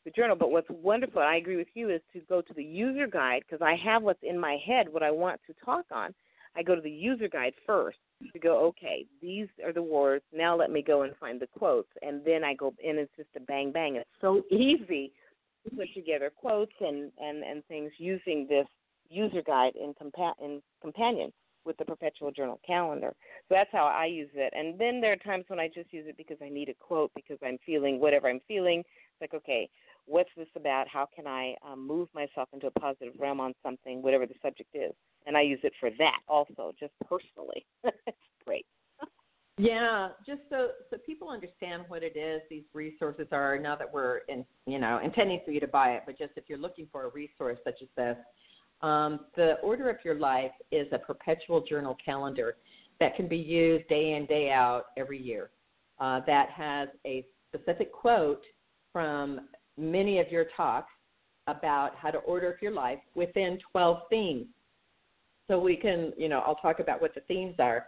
the 0.05 0.11
journal. 0.11 0.37
But 0.37 0.51
what's 0.51 0.71
wonderful, 0.71 1.23
I 1.23 1.37
agree 1.37 1.57
with 1.57 1.69
you, 1.75 1.91
is 1.91 2.01
to 2.13 2.21
go 2.29 2.41
to 2.41 2.55
the 2.55 2.65
user 2.65 3.07
guide 3.07 3.43
because 3.47 3.63
I 3.63 3.77
have 3.85 4.03
what's 4.03 4.23
in 4.23 4.39
my 4.39 4.59
head, 4.67 4.89
what 4.89 5.03
I 5.03 5.11
want 5.11 5.41
to 5.47 5.55
talk 5.65 5.87
on. 5.93 6.15
I 6.57 6.63
go 6.63 6.75
to 6.75 6.81
the 6.81 6.91
user 6.91 7.29
guide 7.29 7.53
first 7.67 7.99
to 8.33 8.39
go, 8.39 8.59
okay, 8.67 9.07
these 9.23 9.47
are 9.65 9.73
the 9.73 9.83
words. 9.83 10.25
Now 10.33 10.57
let 10.57 10.71
me 10.71 10.83
go 10.83 11.03
and 11.03 11.15
find 11.17 11.41
the 11.41 11.47
quotes. 11.47 11.91
And 12.03 12.25
then 12.25 12.43
I 12.43 12.55
go 12.55 12.75
in, 12.83 12.99
it's 12.99 13.13
just 13.17 13.29
a 13.37 13.41
bang, 13.41 13.71
bang. 13.71 13.97
It's 13.97 14.09
so 14.21 14.43
easy 14.51 15.13
to 15.65 15.77
put 15.77 15.89
together 15.95 16.31
quotes 16.35 16.73
and, 16.81 17.13
and, 17.19 17.45
and 17.45 17.65
things 17.67 17.93
using 17.99 18.47
this 18.49 18.67
user 19.09 19.43
guide 19.43 19.75
in, 19.77 19.95
compa- 19.95 20.35
in 20.43 20.61
companion 20.83 21.33
with 21.65 21.77
the 21.77 21.85
perpetual 21.85 22.31
journal 22.31 22.61
calendar. 22.67 23.15
So 23.49 23.55
that's 23.55 23.71
how 23.73 23.87
I 23.87 24.07
use 24.07 24.31
it. 24.35 24.53
And 24.57 24.79
then 24.79 25.01
there 25.01 25.13
are 25.13 25.17
times 25.17 25.45
when 25.49 25.61
I 25.61 25.69
just 25.69 25.93
use 25.93 26.07
it 26.09 26.17
because 26.17 26.39
I 26.43 26.49
need 26.49 26.69
a 26.69 26.75
quote 26.75 27.11
because 27.15 27.39
I'm 27.45 27.59
feeling 27.67 28.01
whatever 28.01 28.29
I'm 28.29 28.41
feeling. 28.49 28.81
It's 28.81 29.21
like, 29.21 29.35
okay, 29.35 29.69
what's 30.11 30.31
this 30.37 30.49
about? 30.57 30.89
How 30.89 31.07
can 31.15 31.27
I 31.27 31.55
um, 31.67 31.87
move 31.87 32.09
myself 32.15 32.49
into 32.53 32.67
a 32.67 32.71
positive 32.73 33.15
realm 33.19 33.41
on 33.41 33.55
something, 33.63 34.03
whatever 34.03 34.27
the 34.27 34.35
subject 34.43 34.71
is? 34.75 34.93
And 35.27 35.37
I 35.37 35.43
use 35.43 35.61
it 35.63 35.73
for 35.79 35.91
that 35.99 36.19
also, 36.29 36.73
just 36.79 36.93
personally. 37.09 37.65
it's 37.85 38.17
great. 38.45 38.67
Yeah, 39.57 40.09
just 40.27 40.41
so 40.49 40.69
so 40.89 40.97
people 41.05 41.29
understand 41.29 41.85
what 41.89 42.03
it 42.03 42.17
is 42.17 42.41
these 42.49 42.65
resources 42.73 43.27
are. 43.31 43.59
Now 43.59 43.77
that 43.77 43.93
we're 43.93 44.21
in, 44.29 44.45
you 44.67 44.79
know, 44.79 45.01
intending 45.05 45.41
for 45.45 45.51
you 45.51 45.61
to 45.61 45.69
buy 45.69 45.91
it, 45.91 46.03
but 46.07 46.19
just 46.19 46.33
if 46.37 46.45
you're 46.49 46.59
looking 46.59 46.89
for 46.91 47.05
a 47.05 47.11
resource 47.11 47.59
such 47.63 47.83
as 47.83 47.89
this, 47.97 48.17
um, 48.81 49.21
the 49.37 49.55
Order 49.63 49.91
Up 49.91 49.99
Your 50.03 50.19
Life 50.19 50.53
is 50.73 50.87
a 50.93 50.99
perpetual 50.99 51.61
journal 51.61 51.97
calendar 52.03 52.57
that 53.01 53.17
can 53.17 53.29
be 53.29 53.37
used 53.37 53.87
day 53.89 54.15
in 54.15 54.25
day 54.27 54.51
out 54.51 54.87
every 54.97 55.21
year. 55.21 55.51
Uh, 55.99 56.21
that 56.27 56.49
has 56.51 56.89
a 57.07 57.27
specific 57.53 57.93
quote 57.93 58.43
from 58.93 59.43
many 59.77 60.19
of 60.19 60.31
your 60.31 60.47
talks 60.57 60.93
about 61.47 61.97
how 61.97 62.11
to 62.11 62.19
order 62.19 62.57
your 62.61 62.73
life 62.73 62.99
within 63.15 63.59
12 63.73 63.99
themes. 64.11 64.47
So 65.49 65.59
we 65.59 65.77
can, 65.77 66.13
you 66.17 66.29
know, 66.29 66.41
I'll 66.41 66.57
talk 66.57 66.81
about 66.81 67.01
what 67.01 67.15
the 67.15 67.23
themes 67.23 67.57
are, 67.59 67.87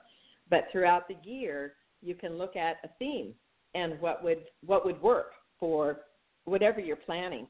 but 0.50 0.64
throughout 0.72 1.06
the 1.06 1.16
year, 1.22 1.74
you 2.02 2.14
can 2.14 2.36
look 2.36 2.56
at 2.56 2.76
a 2.84 2.88
theme 2.98 3.34
and 3.74 4.00
what 4.00 4.24
would 4.24 4.44
what 4.66 4.84
would 4.84 5.00
work 5.00 5.32
for 5.60 6.00
whatever 6.44 6.80
you're 6.80 6.96
planning. 6.96 7.46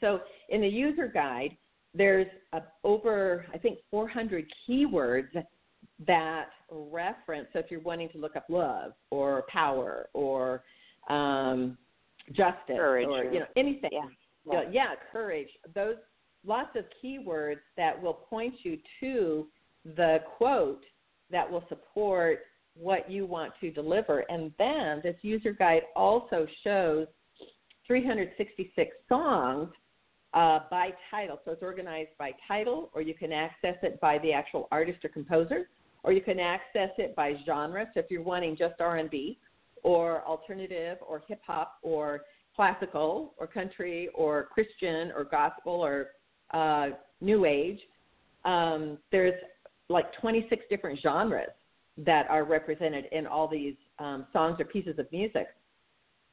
So 0.00 0.20
in 0.50 0.60
the 0.60 0.68
user 0.68 1.08
guide, 1.08 1.56
there's 1.94 2.28
a, 2.52 2.62
over, 2.84 3.46
I 3.52 3.58
think, 3.58 3.78
400 3.90 4.46
keywords 4.68 5.28
that 6.06 6.50
reference. 6.70 7.48
So 7.52 7.58
if 7.58 7.70
you're 7.70 7.80
wanting 7.80 8.08
to 8.10 8.18
look 8.18 8.36
up 8.36 8.44
love 8.48 8.92
or 9.10 9.44
power 9.48 10.08
or 10.12 10.62
um, 11.08 11.76
justice 12.32 12.76
courage 12.76 13.08
or 13.08 13.24
you 13.24 13.40
know 13.40 13.46
anything, 13.56 13.90
yeah, 13.92 14.02
yeah. 14.50 14.62
yeah, 14.70 14.86
courage. 15.12 15.48
Those 15.74 15.96
lots 16.46 16.76
of 16.76 16.84
keywords 17.02 17.60
that 17.76 18.00
will 18.00 18.14
point 18.14 18.54
you 18.62 18.78
to 19.00 19.46
the 19.96 20.18
quote 20.36 20.84
that 21.30 21.50
will 21.50 21.64
support 21.68 22.40
what 22.74 23.10
you 23.10 23.26
want 23.26 23.52
to 23.60 23.70
deliver. 23.70 24.20
And 24.30 24.52
then 24.58 25.00
this 25.02 25.16
user 25.22 25.52
guide 25.52 25.82
also 25.96 26.46
shows 26.64 27.06
366 27.86 28.90
songs 29.08 29.68
uh, 30.34 30.60
by 30.70 30.90
title. 31.10 31.40
So 31.44 31.52
it's 31.52 31.62
organized 31.62 32.10
by 32.18 32.32
title, 32.46 32.90
or 32.94 33.02
you 33.02 33.14
can 33.14 33.32
access 33.32 33.76
it 33.82 34.00
by 34.00 34.18
the 34.18 34.32
actual 34.32 34.68
artist 34.70 35.04
or 35.04 35.08
composer, 35.08 35.68
or 36.02 36.12
you 36.12 36.20
can 36.20 36.38
access 36.38 36.90
it 36.98 37.16
by 37.16 37.34
genre. 37.44 37.86
So 37.94 38.00
if 38.00 38.06
you're 38.10 38.22
wanting 38.22 38.56
just 38.56 38.80
R&B, 38.80 39.38
or 39.82 40.24
alternative, 40.24 40.98
or 41.06 41.22
hip 41.26 41.40
hop, 41.46 41.78
or 41.82 42.22
classical, 42.54 43.34
or 43.38 43.46
country, 43.46 44.08
or 44.14 44.48
Christian, 44.52 45.12
or 45.16 45.24
gospel, 45.24 45.72
or 45.72 46.08
uh, 46.52 46.90
new 47.20 47.44
age, 47.44 47.80
um, 48.44 48.98
there's 49.12 49.34
like 49.88 50.12
26 50.20 50.64
different 50.70 50.98
genres 51.00 51.48
that 51.96 52.28
are 52.30 52.44
represented 52.44 53.06
in 53.12 53.26
all 53.26 53.48
these 53.48 53.74
um, 53.98 54.26
songs 54.32 54.60
or 54.60 54.64
pieces 54.64 54.98
of 54.98 55.10
music. 55.10 55.48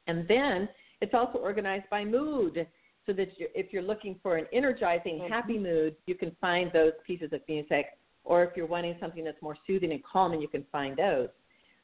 And 0.06 0.26
then 0.28 0.68
it's 1.00 1.14
also 1.14 1.38
organized 1.38 1.90
by 1.90 2.04
mood, 2.04 2.66
so 3.06 3.12
that 3.12 3.28
you, 3.38 3.48
if 3.54 3.72
you're 3.72 3.82
looking 3.82 4.18
for 4.22 4.36
an 4.36 4.46
energizing, 4.52 5.18
mm-hmm. 5.18 5.32
happy 5.32 5.58
mood, 5.58 5.96
you 6.06 6.14
can 6.14 6.36
find 6.40 6.70
those 6.72 6.92
pieces 7.06 7.32
of 7.32 7.40
music. 7.48 7.86
Or 8.24 8.42
if 8.42 8.56
you're 8.56 8.66
wanting 8.66 8.96
something 9.00 9.24
that's 9.24 9.40
more 9.40 9.56
soothing 9.66 9.92
and 9.92 10.02
calming, 10.02 10.40
you 10.40 10.48
can 10.48 10.64
find 10.72 10.96
those. 10.96 11.28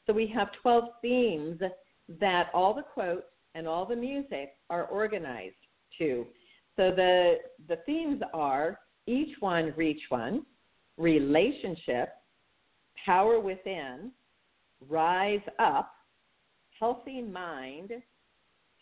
So 0.07 0.13
we 0.13 0.27
have 0.29 0.49
12 0.63 0.85
themes 1.01 1.61
that 2.21 2.51
all 2.53 2.75
the 2.75 2.83
quotes 2.83 3.27
and 3.55 3.67
all 3.67 3.87
the 3.87 3.97
music 3.97 4.55
are 4.71 4.87
organized 4.87 5.55
to. 5.99 6.27
So 6.77 6.91
the 6.91 7.37
the 7.69 7.77
themes 7.85 8.23
are 8.33 8.79
each 9.07 9.37
one 9.41 9.73
reach 9.77 10.01
one, 10.09 10.45
relationship, 10.97 12.11
power 13.05 13.39
within, 13.39 14.11
rise 14.89 15.41
up, 15.59 15.93
healthy 16.79 17.23
mind, 17.23 17.93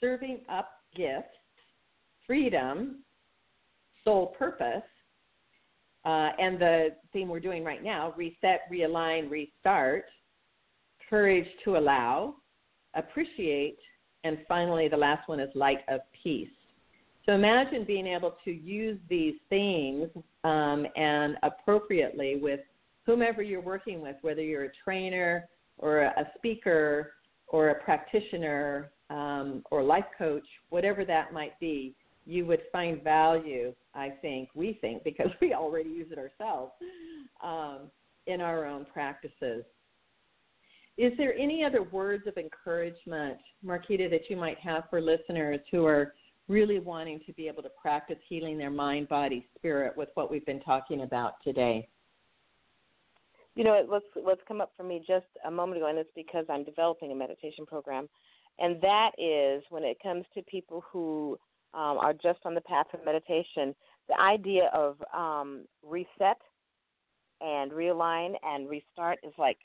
serving 0.00 0.40
up 0.48 0.70
gifts, 0.94 1.28
freedom, 2.26 3.02
soul 4.04 4.34
purpose, 4.38 4.82
uh, 6.04 6.30
and 6.38 6.58
the 6.58 6.88
theme 7.12 7.28
we're 7.28 7.40
doing 7.40 7.64
right 7.64 7.82
now 7.82 8.14
reset, 8.16 8.60
realign, 8.72 9.30
restart, 9.30 10.04
courage 11.10 11.46
to 11.64 11.76
allow, 11.76 12.36
appreciate, 12.94 13.78
and 14.24 14.38
finally 14.48 14.88
the 14.88 14.96
last 14.96 15.28
one 15.28 15.40
is 15.40 15.50
light 15.54 15.80
of 15.88 16.00
peace. 16.22 16.48
So 17.26 17.32
imagine 17.32 17.84
being 17.84 18.06
able 18.06 18.36
to 18.44 18.50
use 18.50 18.98
these 19.08 19.34
themes 19.50 20.08
um, 20.44 20.86
and 20.96 21.36
appropriately 21.42 22.36
with 22.40 22.60
whomever 23.04 23.42
you're 23.42 23.60
working 23.60 24.00
with, 24.00 24.16
whether 24.22 24.42
you're 24.42 24.64
a 24.64 24.72
trainer 24.84 25.48
or 25.78 26.02
a 26.02 26.30
speaker 26.36 27.12
or 27.48 27.70
a 27.70 27.74
practitioner 27.82 28.90
um, 29.10 29.62
or 29.70 29.82
life 29.82 30.04
coach, 30.16 30.46
whatever 30.70 31.04
that 31.04 31.32
might 31.32 31.58
be, 31.60 31.94
you 32.26 32.46
would 32.46 32.62
find 32.70 33.02
value, 33.02 33.74
I 33.94 34.10
think, 34.22 34.50
we 34.54 34.78
think, 34.80 35.02
because 35.04 35.30
we 35.40 35.52
already 35.52 35.90
use 35.90 36.08
it 36.10 36.18
ourselves, 36.18 36.72
um, 37.42 37.90
in 38.26 38.40
our 38.40 38.64
own 38.64 38.86
practices. 38.92 39.64
Is 41.00 41.14
there 41.16 41.34
any 41.34 41.64
other 41.64 41.82
words 41.82 42.26
of 42.26 42.36
encouragement, 42.36 43.38
Marquita, 43.64 44.10
that 44.10 44.28
you 44.28 44.36
might 44.36 44.58
have 44.58 44.84
for 44.90 45.00
listeners 45.00 45.60
who 45.70 45.86
are 45.86 46.12
really 46.46 46.78
wanting 46.78 47.20
to 47.24 47.32
be 47.32 47.48
able 47.48 47.62
to 47.62 47.70
practice 47.70 48.18
healing 48.28 48.58
their 48.58 48.70
mind, 48.70 49.08
body, 49.08 49.48
spirit 49.56 49.96
with 49.96 50.10
what 50.12 50.30
we've 50.30 50.44
been 50.44 50.60
talking 50.60 51.00
about 51.00 51.42
today? 51.42 51.88
You 53.54 53.64
know, 53.64 53.82
what's 53.86 54.04
what's 54.12 54.42
come 54.46 54.60
up 54.60 54.72
for 54.76 54.82
me 54.82 55.02
just 55.08 55.24
a 55.46 55.50
moment 55.50 55.78
ago, 55.78 55.88
and 55.88 55.98
it's 55.98 56.10
because 56.14 56.44
I'm 56.50 56.64
developing 56.64 57.12
a 57.12 57.14
meditation 57.14 57.64
program, 57.64 58.06
and 58.58 58.78
that 58.82 59.12
is 59.16 59.64
when 59.70 59.84
it 59.84 59.96
comes 60.02 60.26
to 60.34 60.42
people 60.42 60.84
who 60.92 61.38
um, 61.72 61.96
are 61.96 62.12
just 62.12 62.40
on 62.44 62.52
the 62.52 62.60
path 62.60 62.88
of 62.92 63.06
meditation, 63.06 63.74
the 64.10 64.20
idea 64.20 64.70
of 64.74 64.96
um, 65.14 65.64
reset 65.82 66.36
and 67.40 67.72
realign 67.72 68.34
and 68.42 68.68
restart 68.68 69.18
is 69.22 69.32
like 69.38 69.56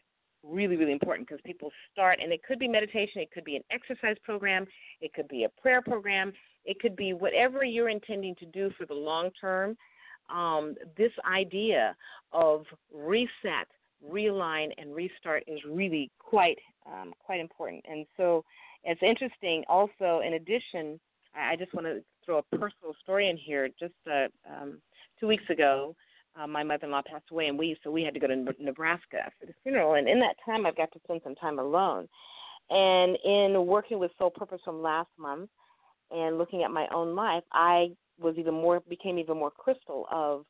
really, 0.47 0.75
really 0.75 0.91
important 0.91 1.27
because 1.27 1.41
people 1.45 1.71
start, 1.91 2.19
and 2.21 2.31
it 2.31 2.41
could 2.43 2.59
be 2.59 2.67
meditation, 2.67 3.21
it 3.21 3.31
could 3.31 3.43
be 3.43 3.55
an 3.55 3.63
exercise 3.71 4.15
program, 4.23 4.65
it 5.01 5.13
could 5.13 5.27
be 5.27 5.43
a 5.43 5.49
prayer 5.61 5.81
program, 5.81 6.31
it 6.65 6.79
could 6.79 6.95
be 6.95 7.13
whatever 7.13 7.63
you're 7.63 7.89
intending 7.89 8.35
to 8.35 8.45
do 8.45 8.69
for 8.77 8.85
the 8.85 8.93
long 8.93 9.29
term. 9.39 9.77
Um, 10.29 10.75
this 10.97 11.11
idea 11.29 11.95
of 12.33 12.65
reset, 12.93 13.67
realign, 14.11 14.69
and 14.77 14.95
restart 14.95 15.43
is 15.47 15.59
really 15.69 16.11
quite 16.19 16.57
um, 16.85 17.13
quite 17.19 17.39
important. 17.39 17.83
And 17.89 18.05
so 18.17 18.43
it's 18.83 19.01
interesting. 19.03 19.63
Also, 19.67 20.21
in 20.25 20.33
addition, 20.33 20.99
I 21.35 21.55
just 21.55 21.73
want 21.73 21.85
to 21.87 22.03
throw 22.25 22.39
a 22.39 22.55
personal 22.55 22.95
story 23.03 23.29
in 23.29 23.37
here. 23.37 23.69
Just 23.79 23.93
uh, 24.11 24.27
um, 24.49 24.79
two 25.19 25.27
weeks 25.27 25.43
ago, 25.49 25.95
uh, 26.39 26.47
my 26.47 26.63
mother-in-law 26.63 27.01
passed 27.09 27.31
away, 27.31 27.47
and 27.47 27.57
we 27.57 27.77
so 27.83 27.91
we 27.91 28.03
had 28.03 28.13
to 28.13 28.19
go 28.19 28.27
to 28.27 28.35
Nebraska 28.59 29.31
for 29.39 29.45
the 29.45 29.53
funeral. 29.63 29.95
And 29.95 30.07
in 30.07 30.19
that 30.19 30.35
time, 30.45 30.65
I've 30.65 30.77
got 30.77 30.91
to 30.93 30.99
spend 31.03 31.21
some 31.23 31.35
time 31.35 31.59
alone. 31.59 32.07
And 32.69 33.17
in 33.23 33.65
working 33.65 33.99
with 33.99 34.11
Soul 34.17 34.31
Purpose 34.31 34.59
from 34.65 34.81
last 34.81 35.09
month 35.17 35.49
and 36.11 36.37
looking 36.37 36.63
at 36.63 36.71
my 36.71 36.87
own 36.93 37.15
life, 37.15 37.43
I 37.51 37.89
was 38.19 38.35
even 38.37 38.53
more 38.53 38.81
became 38.89 39.19
even 39.19 39.37
more 39.37 39.51
crystal 39.51 40.07
of 40.11 40.45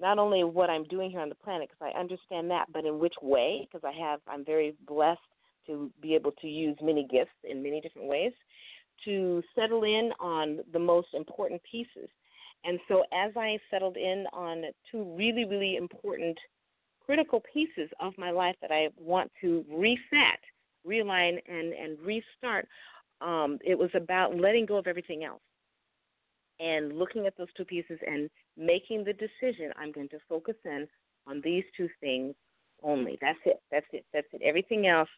not 0.00 0.18
only 0.18 0.44
what 0.44 0.70
I'm 0.70 0.84
doing 0.84 1.10
here 1.10 1.20
on 1.20 1.28
the 1.28 1.34
planet 1.36 1.68
because 1.68 1.92
I 1.94 1.98
understand 1.98 2.50
that, 2.50 2.66
but 2.72 2.84
in 2.84 2.98
which 2.98 3.14
way 3.22 3.66
because 3.70 3.86
I 3.86 3.98
have 3.98 4.20
I'm 4.28 4.44
very 4.44 4.74
blessed 4.86 5.20
to 5.66 5.90
be 6.02 6.14
able 6.14 6.32
to 6.32 6.46
use 6.46 6.76
many 6.82 7.06
gifts 7.10 7.30
in 7.48 7.62
many 7.62 7.80
different 7.80 8.08
ways 8.08 8.32
to 9.04 9.42
settle 9.54 9.84
in 9.84 10.10
on 10.20 10.60
the 10.72 10.78
most 10.78 11.08
important 11.14 11.60
pieces. 11.70 12.08
And 12.64 12.78
so 12.88 13.04
as 13.12 13.32
I 13.36 13.58
settled 13.70 13.96
in 13.96 14.24
on 14.32 14.64
two 14.90 15.14
really, 15.16 15.44
really 15.44 15.76
important 15.76 16.38
critical 17.04 17.42
pieces 17.52 17.90
of 18.00 18.14
my 18.16 18.30
life 18.30 18.56
that 18.62 18.70
I 18.70 18.88
want 18.98 19.30
to 19.42 19.64
reset, 19.70 20.40
realign, 20.86 21.38
and, 21.46 21.72
and 21.72 21.98
restart, 22.00 22.66
um, 23.20 23.58
it 23.64 23.78
was 23.78 23.90
about 23.94 24.36
letting 24.36 24.66
go 24.66 24.76
of 24.76 24.86
everything 24.86 25.24
else 25.24 25.42
and 26.60 26.98
looking 26.98 27.26
at 27.26 27.36
those 27.36 27.52
two 27.56 27.64
pieces 27.64 27.98
and 28.06 28.30
making 28.56 29.04
the 29.04 29.12
decision 29.12 29.70
I'm 29.76 29.92
going 29.92 30.08
to 30.10 30.18
focus 30.28 30.56
in 30.64 30.86
on 31.26 31.40
these 31.44 31.64
two 31.76 31.88
things 32.00 32.34
only. 32.82 33.18
That's 33.20 33.38
it. 33.44 33.60
That's 33.70 33.86
it. 33.92 34.04
That's 34.12 34.26
it. 34.32 34.42
Everything 34.42 34.86
else 34.86 35.08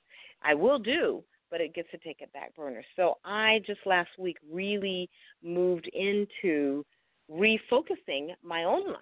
I 0.42 0.54
will 0.54 0.78
do, 0.78 1.22
but 1.50 1.60
it 1.60 1.74
gets 1.74 1.90
to 1.90 1.98
take 1.98 2.20
a 2.22 2.28
back 2.28 2.54
burner. 2.56 2.82
So 2.96 3.18
I 3.24 3.60
just 3.66 3.80
last 3.86 4.10
week 4.18 4.38
really 4.50 5.08
moved 5.42 5.88
into 5.92 6.84
refocusing 7.30 8.30
my 8.42 8.64
own 8.64 8.86
life 8.86 8.98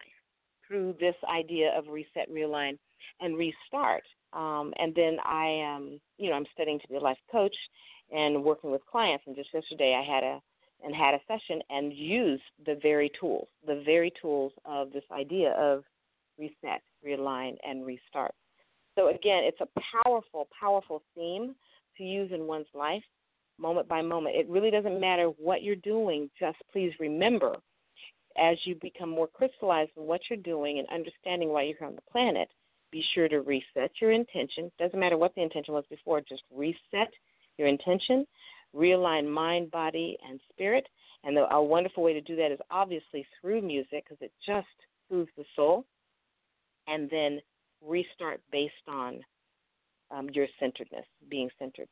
through 0.66 0.94
this 0.98 1.16
idea 1.30 1.76
of 1.76 1.88
reset, 1.88 2.30
realign, 2.30 2.78
and 3.20 3.36
restart. 3.36 4.04
Um, 4.32 4.72
and 4.78 4.94
then 4.94 5.18
I, 5.24 5.46
am, 5.46 6.00
you 6.18 6.30
know, 6.30 6.36
I'm 6.36 6.46
studying 6.52 6.80
to 6.80 6.88
be 6.88 6.96
a 6.96 7.00
life 7.00 7.18
coach 7.30 7.54
and 8.10 8.42
working 8.42 8.70
with 8.70 8.84
clients. 8.86 9.24
And 9.26 9.36
just 9.36 9.50
yesterday, 9.52 9.94
I 9.94 10.14
had 10.14 10.24
a 10.24 10.40
and 10.84 10.94
had 10.94 11.14
a 11.14 11.20
session 11.26 11.62
and 11.70 11.92
used 11.92 12.42
the 12.66 12.78
very 12.82 13.10
tools, 13.18 13.48
the 13.66 13.82
very 13.86 14.12
tools 14.20 14.52
of 14.64 14.92
this 14.92 15.04
idea 15.10 15.52
of 15.52 15.82
reset, 16.38 16.82
realign, 17.06 17.56
and 17.66 17.86
restart. 17.86 18.34
So 18.96 19.08
again, 19.08 19.44
it's 19.44 19.60
a 19.60 19.80
powerful, 20.04 20.48
powerful 20.58 21.02
theme 21.14 21.54
to 21.96 22.04
use 22.04 22.30
in 22.32 22.46
one's 22.46 22.66
life, 22.74 23.02
moment 23.58 23.88
by 23.88 24.02
moment. 24.02 24.36
It 24.36 24.48
really 24.48 24.70
doesn't 24.70 25.00
matter 25.00 25.26
what 25.38 25.62
you're 25.62 25.76
doing. 25.76 26.30
Just 26.38 26.58
please 26.70 26.92
remember, 27.00 27.56
as 28.36 28.56
you 28.64 28.74
become 28.76 29.08
more 29.08 29.28
crystallized 29.28 29.92
in 29.96 30.04
what 30.04 30.20
you're 30.28 30.38
doing 30.38 30.78
and 30.78 30.88
understanding 30.88 31.50
why 31.50 31.62
you're 31.62 31.76
here 31.78 31.86
on 31.86 31.94
the 31.94 32.10
planet, 32.10 32.48
be 32.90 33.04
sure 33.14 33.28
to 33.28 33.40
reset 33.40 33.90
your 34.00 34.12
intention. 34.12 34.70
Doesn't 34.78 34.98
matter 34.98 35.18
what 35.18 35.34
the 35.34 35.42
intention 35.42 35.74
was 35.74 35.84
before. 35.90 36.20
Just 36.20 36.42
reset 36.54 37.12
your 37.58 37.68
intention, 37.68 38.26
realign 38.74 39.28
mind, 39.28 39.70
body, 39.70 40.16
and 40.28 40.40
spirit. 40.52 40.86
And 41.24 41.36
the, 41.36 41.52
a 41.54 41.62
wonderful 41.62 42.02
way 42.02 42.12
to 42.12 42.20
do 42.20 42.36
that 42.36 42.52
is 42.52 42.58
obviously 42.70 43.26
through 43.40 43.62
music 43.62 44.04
because 44.04 44.18
it 44.20 44.32
just 44.46 44.66
soothes 45.08 45.30
the 45.36 45.44
soul. 45.56 45.84
And 46.86 47.08
then 47.10 47.40
restart 47.82 48.40
based 48.52 48.74
on 48.88 49.20
um, 50.10 50.28
your 50.32 50.46
centeredness, 50.60 51.06
being 51.28 51.48
centered. 51.58 51.88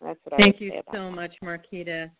That's 0.00 0.18
what 0.24 0.40
Thank 0.40 0.56
I 0.56 0.64
you 0.64 0.72
so 0.92 1.10
much, 1.10 1.34
Marquita. 1.42 2.10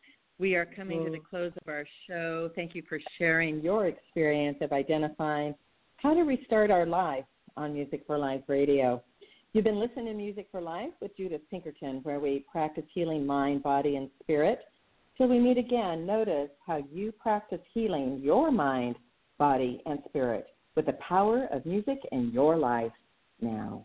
We 0.40 0.54
are 0.54 0.64
coming 0.64 1.04
to 1.04 1.10
the 1.10 1.18
close 1.18 1.52
of 1.60 1.68
our 1.68 1.84
show. 2.06 2.50
Thank 2.56 2.74
you 2.74 2.82
for 2.88 2.98
sharing 3.18 3.60
your 3.60 3.88
experience 3.88 4.56
of 4.62 4.72
identifying 4.72 5.54
how 5.96 6.14
to 6.14 6.22
restart 6.22 6.70
our 6.70 6.86
life 6.86 7.26
on 7.58 7.74
Music 7.74 8.04
for 8.06 8.16
Life 8.16 8.40
Radio. 8.46 9.02
You've 9.52 9.64
been 9.64 9.78
listening 9.78 10.06
to 10.06 10.14
Music 10.14 10.48
for 10.50 10.62
Life 10.62 10.92
with 11.02 11.14
Judith 11.14 11.42
Pinkerton, 11.50 12.00
where 12.04 12.20
we 12.20 12.46
practice 12.50 12.84
healing 12.94 13.26
mind, 13.26 13.62
body, 13.62 13.96
and 13.96 14.08
spirit. 14.22 14.60
Till 15.18 15.28
we 15.28 15.38
meet 15.38 15.58
again, 15.58 16.06
notice 16.06 16.48
how 16.66 16.82
you 16.90 17.12
practice 17.12 17.60
healing 17.74 18.18
your 18.22 18.50
mind, 18.50 18.96
body, 19.36 19.82
and 19.84 19.98
spirit 20.08 20.46
with 20.74 20.86
the 20.86 20.96
power 21.06 21.48
of 21.52 21.66
music 21.66 21.98
in 22.12 22.30
your 22.32 22.56
life 22.56 22.92
now. 23.42 23.84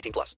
18 0.00 0.12
plus. 0.12 0.34